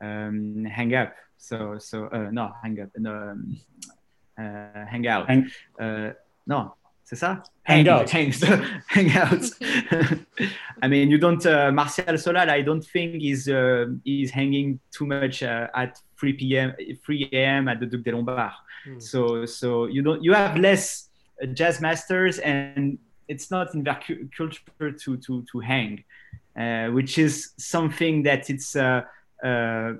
um, 0.00 0.64
hang 0.66 0.94
up. 0.94 1.14
So 1.38 1.78
so 1.78 2.08
no 2.30 2.52
hang 2.62 2.80
up 2.80 2.90
no, 2.96 3.12
um, 3.12 3.58
uh, 4.42 4.86
hangout. 4.86 5.28
Hang- 5.28 5.50
uh, 5.80 6.12
no, 6.46 6.74
c'est 7.04 7.16
ça? 7.16 7.42
Hangout. 7.64 8.10
Hang, 8.10 8.32
hangouts. 8.90 9.52
I 10.82 10.88
mean, 10.88 11.10
you 11.10 11.18
don't. 11.18 11.44
Uh, 11.44 11.70
Martial 11.72 12.16
Solal, 12.16 12.48
I 12.48 12.62
don't 12.62 12.84
think 12.84 13.22
is 13.22 13.48
uh, 13.48 13.86
is 14.04 14.30
hanging 14.30 14.80
too 14.90 15.06
much 15.06 15.42
uh, 15.42 15.68
at 15.74 15.98
3 16.18 16.32
p.m. 16.32 16.74
3 17.04 17.30
a.m. 17.32 17.68
at 17.68 17.80
the 17.80 17.86
Duc 17.86 18.02
des 18.02 18.12
Lombards. 18.12 18.54
Mm. 18.86 19.00
So 19.00 19.46
so 19.46 19.86
you 19.86 20.02
don't 20.02 20.22
you 20.24 20.32
have 20.34 20.56
less 20.56 21.08
uh, 21.42 21.46
jazz 21.46 21.80
masters, 21.80 22.38
and 22.40 22.98
it's 23.28 23.50
not 23.50 23.74
in 23.74 23.84
their 23.84 24.00
cu- 24.04 24.28
culture 24.36 24.90
to 24.90 25.16
to 25.16 25.44
to 25.52 25.60
hang, 25.60 26.02
uh, 26.56 26.88
which 26.88 27.18
is 27.18 27.52
something 27.58 28.24
that 28.24 28.50
it's 28.50 28.74
uh, 28.74 29.02
uh, 29.44 29.92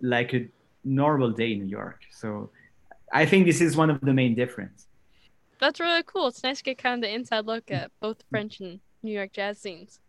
like 0.00 0.34
a 0.34 0.48
normal 0.84 1.30
day 1.30 1.52
in 1.52 1.60
New 1.60 1.70
York. 1.70 2.00
So 2.10 2.50
I 3.12 3.26
think 3.26 3.46
this 3.46 3.60
is 3.60 3.76
one 3.76 3.90
of 3.90 4.00
the 4.00 4.12
main 4.12 4.34
difference. 4.34 4.86
That's 5.60 5.80
really 5.80 6.02
cool. 6.04 6.28
It's 6.28 6.42
nice 6.42 6.58
to 6.58 6.64
get 6.64 6.78
kind 6.78 6.94
of 6.94 7.08
the 7.08 7.14
inside 7.14 7.46
look 7.46 7.70
at 7.70 7.90
both 8.00 8.22
French 8.30 8.60
and 8.60 8.80
New 9.02 9.12
York 9.12 9.32
jazz 9.32 9.58
scenes. 9.58 10.00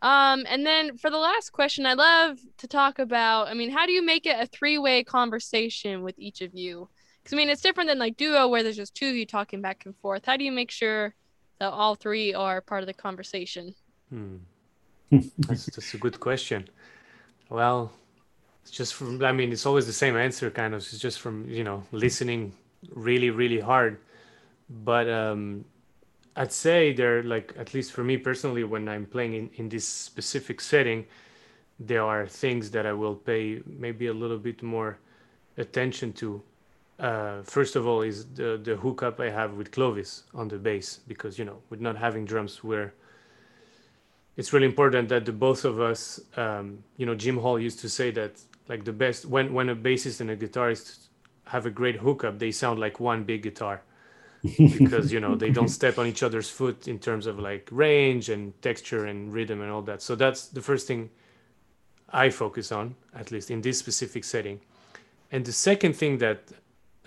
Um, 0.00 0.44
and 0.48 0.64
then 0.64 0.96
for 0.96 1.10
the 1.10 1.18
last 1.18 1.50
question, 1.50 1.84
I'd 1.84 1.98
love 1.98 2.38
to 2.58 2.68
talk 2.68 2.98
about. 3.00 3.48
I 3.48 3.54
mean, 3.54 3.70
how 3.70 3.86
do 3.86 3.92
you 3.92 4.04
make 4.04 4.26
it 4.26 4.36
a 4.40 4.46
three-way 4.46 5.02
conversation 5.02 6.02
with 6.02 6.16
each 6.18 6.40
of 6.40 6.54
you? 6.54 6.88
Because 7.22 7.34
I 7.34 7.36
mean, 7.36 7.50
it's 7.50 7.62
different 7.62 7.88
than 7.88 7.98
like 7.98 8.16
duo 8.16 8.46
where 8.46 8.62
there's 8.62 8.76
just 8.76 8.94
two 8.94 9.08
of 9.08 9.16
you 9.16 9.26
talking 9.26 9.60
back 9.60 9.84
and 9.86 9.96
forth. 9.96 10.24
How 10.24 10.36
do 10.36 10.44
you 10.44 10.52
make 10.52 10.70
sure 10.70 11.14
that 11.58 11.70
all 11.70 11.96
three 11.96 12.32
are 12.32 12.60
part 12.60 12.82
of 12.82 12.86
the 12.86 12.94
conversation? 12.94 13.74
Hmm. 14.10 14.36
that's, 15.10 15.66
that's 15.66 15.94
a 15.94 15.98
good 15.98 16.20
question. 16.20 16.68
Well, 17.50 17.92
it's 18.07 18.07
just 18.70 18.94
from 18.94 19.22
i 19.24 19.32
mean 19.32 19.52
it's 19.52 19.66
always 19.66 19.86
the 19.86 19.92
same 19.92 20.16
answer 20.16 20.50
kind 20.50 20.74
of. 20.74 20.80
It's 20.80 20.98
just 20.98 21.20
from 21.20 21.48
you 21.48 21.64
know 21.64 21.82
listening 21.92 22.52
really 22.94 23.30
really 23.30 23.60
hard. 23.60 23.98
But 24.70 25.08
um 25.08 25.64
i'd 26.36 26.52
say 26.52 26.92
there 26.92 27.22
like 27.24 27.52
at 27.58 27.74
least 27.74 27.92
for 27.92 28.04
me 28.04 28.16
personally 28.16 28.62
when 28.62 28.88
i'm 28.88 29.04
playing 29.06 29.34
in, 29.34 29.50
in 29.56 29.68
this 29.68 29.86
specific 29.86 30.60
setting 30.60 31.04
there 31.80 32.04
are 32.04 32.26
things 32.26 32.70
that 32.70 32.86
i 32.86 32.92
will 32.92 33.14
pay 33.14 33.60
maybe 33.66 34.06
a 34.06 34.12
little 34.12 34.38
bit 34.38 34.62
more 34.62 34.98
attention 35.56 36.12
to. 36.12 36.40
Uh, 37.00 37.42
first 37.42 37.76
of 37.76 37.86
all 37.86 38.02
is 38.02 38.26
the 38.34 38.60
the 38.64 38.74
hookup 38.74 39.20
i 39.20 39.30
have 39.30 39.52
with 39.54 39.70
clovis 39.70 40.24
on 40.34 40.48
the 40.48 40.58
bass 40.58 40.98
because 41.06 41.38
you 41.38 41.44
know 41.44 41.58
with 41.70 41.80
not 41.80 41.96
having 41.96 42.24
drums 42.24 42.64
we're 42.64 42.92
it's 44.36 44.52
really 44.52 44.66
important 44.66 45.08
that 45.08 45.24
the 45.24 45.32
both 45.32 45.64
of 45.64 45.80
us 45.80 46.20
um, 46.36 46.82
you 46.96 47.06
know 47.06 47.14
jim 47.14 47.38
hall 47.38 47.56
used 47.56 47.78
to 47.78 47.88
say 47.88 48.10
that 48.10 48.32
like 48.68 48.84
the 48.84 48.92
best 48.92 49.26
when 49.26 49.52
when 49.52 49.68
a 49.68 49.76
bassist 49.76 50.20
and 50.20 50.30
a 50.30 50.36
guitarist 50.36 51.08
have 51.46 51.66
a 51.66 51.70
great 51.70 51.96
hookup 51.96 52.38
they 52.38 52.50
sound 52.50 52.78
like 52.78 53.00
one 53.00 53.24
big 53.24 53.42
guitar 53.42 53.82
because 54.56 55.12
you 55.12 55.20
know 55.20 55.34
they 55.34 55.50
don't 55.50 55.68
step 55.68 55.98
on 55.98 56.06
each 56.06 56.22
other's 56.22 56.48
foot 56.48 56.88
in 56.88 56.98
terms 56.98 57.26
of 57.26 57.38
like 57.38 57.68
range 57.70 58.28
and 58.28 58.60
texture 58.62 59.06
and 59.06 59.32
rhythm 59.32 59.60
and 59.60 59.70
all 59.70 59.82
that. 59.82 60.02
So 60.02 60.14
that's 60.14 60.46
the 60.46 60.62
first 60.62 60.86
thing 60.86 61.10
I 62.10 62.30
focus 62.30 62.72
on, 62.72 62.94
at 63.14 63.30
least 63.30 63.50
in 63.50 63.60
this 63.60 63.78
specific 63.78 64.24
setting. 64.24 64.60
And 65.32 65.44
the 65.44 65.52
second 65.52 65.94
thing 65.94 66.18
that 66.18 66.40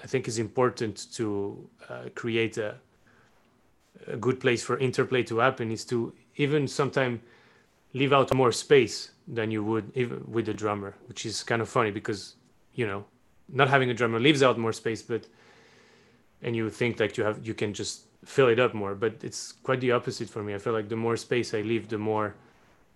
I 0.04 0.08
think 0.08 0.28
is 0.28 0.38
important 0.39 1.12
to 1.13 1.69
uh, 1.89 2.10
create 2.15 2.58
a, 2.58 2.76
a 4.08 4.17
good 4.17 4.39
place 4.39 4.63
for 4.63 4.78
interplay 4.78 5.24
to 5.24 5.39
happen 5.39 5.71
is 5.71 5.86
to 5.86 6.13
even 6.36 6.67
sometimes 6.67 7.21
leave 7.93 8.13
out 8.13 8.34
more 8.34 8.52
space 8.52 9.11
than 9.28 9.52
you 9.52 9.64
would 9.64 9.92
even 9.96 10.24
with 10.28 10.46
the 10.46 10.54
drummer, 10.54 10.96
which 11.08 11.26
is 11.26 11.44
kind 11.44 11.62
of 11.62 11.70
funny 11.70 11.92
because 11.92 12.36
you 12.74 12.88
know 12.88 13.06
not 13.50 13.70
having 13.70 13.90
a 13.90 13.94
drummer 13.94 14.20
leaves 14.20 14.44
out 14.44 14.58
more 14.58 14.74
space, 14.74 15.02
but 15.02 15.28
and 16.42 16.56
you 16.56 16.70
think 16.70 17.00
like 17.00 17.18
you 17.18 17.24
have 17.24 17.46
you 17.46 17.54
can 17.54 17.74
just 17.74 18.06
fill 18.26 18.48
it 18.48 18.60
up 18.60 18.74
more, 18.74 18.96
but 18.96 19.14
it's 19.24 19.52
quite 19.52 19.82
the 19.82 19.92
opposite 19.92 20.30
for 20.30 20.44
me. 20.44 20.54
I 20.54 20.58
feel 20.58 20.74
like 20.74 20.90
the 20.90 20.96
more 20.96 21.18
space 21.18 21.54
I 21.54 21.62
leave, 21.62 21.88
the 21.88 21.98
more 21.98 22.36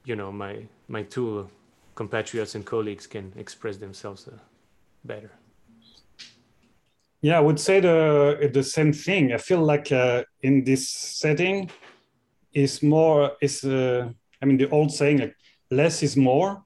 you 0.04 0.16
know 0.16 0.32
my 0.32 0.66
my 0.88 1.04
tool 1.04 1.50
compatriots 1.96 2.56
and 2.56 2.66
colleagues 2.66 3.08
can 3.08 3.34
express 3.38 3.78
themselves 3.78 4.28
uh, 4.28 4.38
better. 5.04 5.32
Yeah, 7.22 7.38
I 7.38 7.42
would 7.42 7.60
say 7.60 7.80
the 7.80 8.50
the 8.54 8.64
same 8.64 8.94
thing. 8.94 9.34
I 9.34 9.38
feel 9.38 9.62
like 9.62 9.92
uh, 9.92 10.24
in 10.44 10.64
this 10.64 10.90
setting 10.90 11.72
is 12.54 12.84
more 12.84 13.32
is 13.42 13.64
uh, 13.64 14.10
I 14.42 14.46
mean 14.46 14.58
the 14.58 14.70
old 14.70 14.92
saying 14.92 15.20
like 15.20 15.36
less 15.72 16.04
is 16.04 16.16
more, 16.16 16.64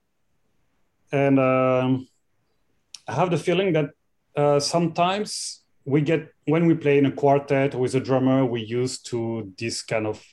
and 1.12 1.40
um, 1.40 2.08
I 3.08 3.14
have 3.14 3.32
the 3.32 3.38
feeling 3.38 3.74
that 3.74 3.90
uh, 4.36 4.60
sometimes 4.60 5.62
we 5.86 6.02
get 6.02 6.34
when 6.46 6.68
we 6.68 6.76
play 6.76 6.98
in 6.98 7.06
a 7.06 7.12
quartet 7.12 7.74
with 7.76 7.96
a 7.96 8.00
drummer, 8.00 8.46
we 8.46 8.62
used 8.62 9.08
to 9.08 9.52
this 9.58 9.82
kind 9.82 10.06
of 10.06 10.24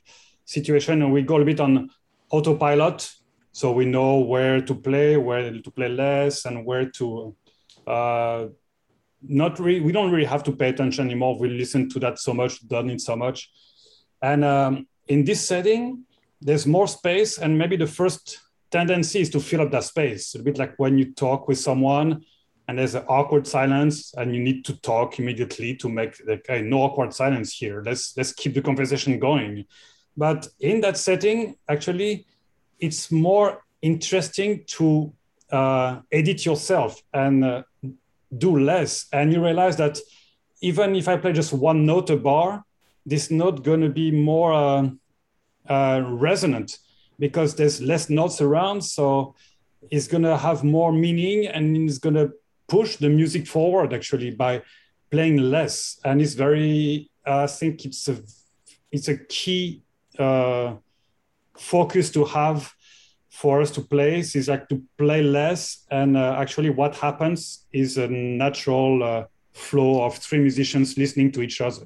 situation, 0.44 1.02
and 1.02 1.12
we 1.12 1.22
go 1.22 1.40
a 1.40 1.44
bit 1.44 1.60
on 1.60 1.90
autopilot. 2.30 3.10
So 3.52 3.72
we 3.72 3.86
know 3.86 4.18
where 4.18 4.60
to 4.60 4.74
play, 4.74 5.16
where 5.16 5.50
to 5.50 5.70
play 5.70 5.88
less, 5.88 6.44
and 6.44 6.66
where 6.66 6.90
to 6.90 7.34
uh, 7.86 8.46
not 9.22 9.58
really. 9.58 9.80
We 9.80 9.92
don't 9.92 10.12
really 10.12 10.26
have 10.26 10.44
to 10.44 10.52
pay 10.52 10.68
attention 10.68 11.06
anymore. 11.06 11.38
We 11.38 11.48
listen 11.48 11.88
to 11.90 12.00
that 12.00 12.18
so 12.18 12.34
much, 12.34 12.66
done 12.68 12.90
it 12.90 13.00
so 13.00 13.16
much, 13.16 13.50
and 14.20 14.44
um, 14.44 14.86
in 15.08 15.24
this 15.24 15.46
setting, 15.46 16.04
there's 16.40 16.66
more 16.66 16.88
space, 16.88 17.38
and 17.38 17.56
maybe 17.56 17.76
the 17.76 17.86
first 17.86 18.40
tendency 18.70 19.20
is 19.20 19.30
to 19.30 19.40
fill 19.40 19.62
up 19.62 19.70
that 19.70 19.84
space. 19.84 20.34
A 20.34 20.42
bit 20.42 20.58
like 20.58 20.74
when 20.76 20.98
you 20.98 21.12
talk 21.12 21.48
with 21.48 21.58
someone 21.58 22.24
and 22.68 22.78
there's 22.78 22.94
an 22.94 23.04
awkward 23.08 23.46
silence 23.46 24.12
and 24.16 24.34
you 24.34 24.42
need 24.42 24.64
to 24.64 24.80
talk 24.80 25.18
immediately 25.18 25.76
to 25.76 25.88
make 25.88 26.20
like 26.26 26.44
hey, 26.48 26.62
no 26.62 26.82
awkward 26.82 27.14
silence 27.14 27.52
here. 27.52 27.82
Let's 27.84 28.16
let's 28.16 28.32
keep 28.32 28.54
the 28.54 28.62
conversation 28.62 29.18
going. 29.18 29.64
But 30.16 30.48
in 30.60 30.80
that 30.80 30.96
setting, 30.96 31.56
actually, 31.68 32.26
it's 32.80 33.12
more 33.12 33.62
interesting 33.82 34.64
to 34.66 35.12
uh, 35.50 36.00
edit 36.10 36.44
yourself 36.44 37.00
and 37.12 37.44
uh, 37.44 37.62
do 38.36 38.58
less. 38.58 39.06
And 39.12 39.32
you 39.32 39.44
realize 39.44 39.76
that 39.76 39.98
even 40.60 40.96
if 40.96 41.06
I 41.06 41.16
play 41.18 41.32
just 41.32 41.52
one 41.52 41.84
note 41.84 42.10
a 42.10 42.16
bar, 42.16 42.64
this 43.04 43.30
note 43.30 43.62
going 43.62 43.82
to 43.82 43.90
be 43.90 44.10
more 44.10 44.52
uh, 44.52 44.88
uh, 45.68 46.02
resonant 46.04 46.78
because 47.18 47.54
there's 47.54 47.80
less 47.80 48.08
notes 48.10 48.40
around. 48.40 48.82
So 48.82 49.34
it's 49.90 50.08
going 50.08 50.22
to 50.24 50.36
have 50.36 50.64
more 50.64 50.92
meaning 50.92 51.46
and 51.46 51.76
it's 51.88 51.98
going 51.98 52.16
to 52.16 52.32
push 52.68 52.96
the 52.96 53.08
music 53.08 53.46
forward 53.46 53.92
actually 53.92 54.30
by 54.30 54.62
playing 55.10 55.36
less. 55.38 56.00
And 56.04 56.20
it's 56.20 56.34
very, 56.34 57.10
I 57.24 57.46
think 57.46 57.84
it's 57.84 58.08
a, 58.08 58.18
it's 58.90 59.08
a 59.08 59.16
key 59.16 59.82
uh, 60.18 60.74
focus 61.56 62.10
to 62.12 62.24
have 62.24 62.72
for 63.36 63.60
us 63.60 63.70
to 63.70 63.82
play 63.82 64.18
is 64.18 64.48
like 64.48 64.66
to 64.66 64.82
play 64.96 65.22
less 65.22 65.84
and 65.90 66.16
uh, 66.16 66.36
actually 66.38 66.70
what 66.70 66.96
happens 66.96 67.66
is 67.70 67.98
a 67.98 68.08
natural 68.08 69.02
uh, 69.02 69.24
flow 69.52 70.02
of 70.04 70.16
three 70.16 70.38
musicians 70.38 70.96
listening 70.96 71.30
to 71.30 71.42
each 71.42 71.60
other 71.60 71.84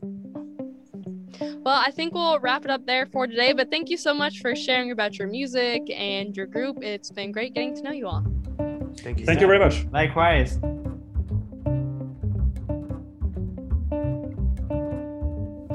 well, 1.71 1.81
I 1.81 1.93
think 1.93 2.15
we'll 2.15 2.41
wrap 2.41 2.65
it 2.65 2.71
up 2.73 2.85
there 2.85 3.07
for 3.07 3.29
today. 3.29 3.53
But 3.53 3.71
thank 3.71 3.91
you 3.91 3.97
so 3.97 4.13
much 4.13 4.41
for 4.41 4.57
sharing 4.57 4.91
about 4.91 5.21
your 5.21 5.29
music 5.29 5.89
and 5.95 6.37
your 6.37 6.47
group. 6.47 6.83
It's 6.83 7.13
been 7.13 7.31
great 7.31 7.55
getting 7.55 7.77
to 7.77 7.83
know 7.83 7.93
you 7.93 8.09
all. 8.09 8.25
Thank 8.97 9.21
you. 9.21 9.27
Thank 9.27 9.41
you 9.41 9.47
very 9.47 9.61
much. 9.61 9.87
Likewise. 9.93 10.59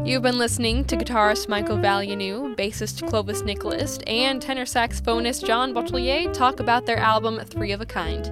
You've 0.06 0.22
been 0.22 0.38
listening 0.38 0.84
to 0.86 0.98
guitarist 0.98 1.48
Michael 1.48 1.78
Valeanu, 1.78 2.56
bassist 2.58 3.08
Clovis 3.08 3.42
Nicolas, 3.44 3.98
and 4.06 4.42
tenor 4.42 4.66
saxophonist 4.66 5.46
John 5.46 5.74
Boutellier 5.74 6.32
talk 6.34 6.60
about 6.60 6.86
their 6.86 6.98
album 6.98 7.40
Three 7.46 7.72
of 7.72 7.80
a 7.80 7.86
Kind. 7.86 8.26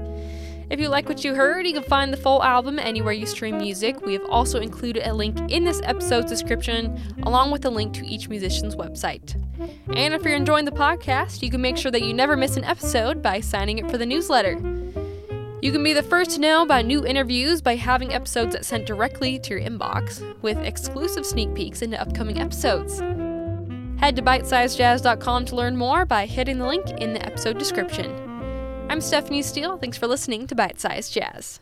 If 0.73 0.79
you 0.79 0.89
like 0.89 1.07
what 1.07 1.23
you 1.23 1.35
heard, 1.35 1.67
you 1.67 1.73
can 1.73 1.83
find 1.83 2.11
the 2.11 2.17
full 2.17 2.41
album 2.41 2.79
anywhere 2.79 3.13
you 3.13 3.27
stream 3.27 3.59
music. 3.59 4.03
We 4.03 4.13
have 4.13 4.25
also 4.27 4.59
included 4.59 5.07
a 5.07 5.13
link 5.13 5.37
in 5.51 5.65
this 5.65 5.79
episode's 5.83 6.31
description, 6.31 6.99
along 7.21 7.51
with 7.51 7.63
a 7.65 7.69
link 7.69 7.93
to 7.93 8.05
each 8.07 8.27
musician's 8.27 8.75
website. 8.75 9.35
And 9.95 10.15
if 10.15 10.23
you're 10.23 10.33
enjoying 10.33 10.65
the 10.65 10.71
podcast, 10.71 11.43
you 11.43 11.51
can 11.51 11.61
make 11.61 11.77
sure 11.77 11.91
that 11.91 12.01
you 12.01 12.11
never 12.11 12.35
miss 12.35 12.57
an 12.57 12.63
episode 12.63 13.21
by 13.21 13.39
signing 13.39 13.83
up 13.83 13.91
for 13.91 13.99
the 13.99 14.05
newsletter. 14.07 14.53
You 15.61 15.71
can 15.71 15.83
be 15.83 15.93
the 15.93 16.01
first 16.01 16.31
to 16.31 16.41
know 16.41 16.63
about 16.63 16.85
new 16.85 17.05
interviews 17.05 17.61
by 17.61 17.75
having 17.75 18.11
episodes 18.11 18.65
sent 18.65 18.87
directly 18.87 19.37
to 19.41 19.51
your 19.51 19.61
inbox, 19.61 20.23
with 20.41 20.57
exclusive 20.57 21.23
sneak 21.23 21.53
peeks 21.53 21.83
into 21.83 22.01
upcoming 22.01 22.41
episodes. 22.41 22.99
Head 23.99 24.15
to 24.15 24.23
bitesizedjazz.com 24.23 25.45
to 25.45 25.55
learn 25.55 25.77
more 25.77 26.03
by 26.05 26.25
hitting 26.25 26.57
the 26.57 26.65
link 26.65 26.89
in 26.99 27.13
the 27.13 27.23
episode 27.23 27.59
description. 27.59 28.32
I'm 28.89 29.01
Stephanie 29.01 29.41
Steele. 29.41 29.77
Thanks 29.77 29.97
for 29.97 30.07
listening 30.07 30.45
to 30.47 30.55
Bite 30.55 30.79
Size 30.79 31.09
Jazz. 31.09 31.59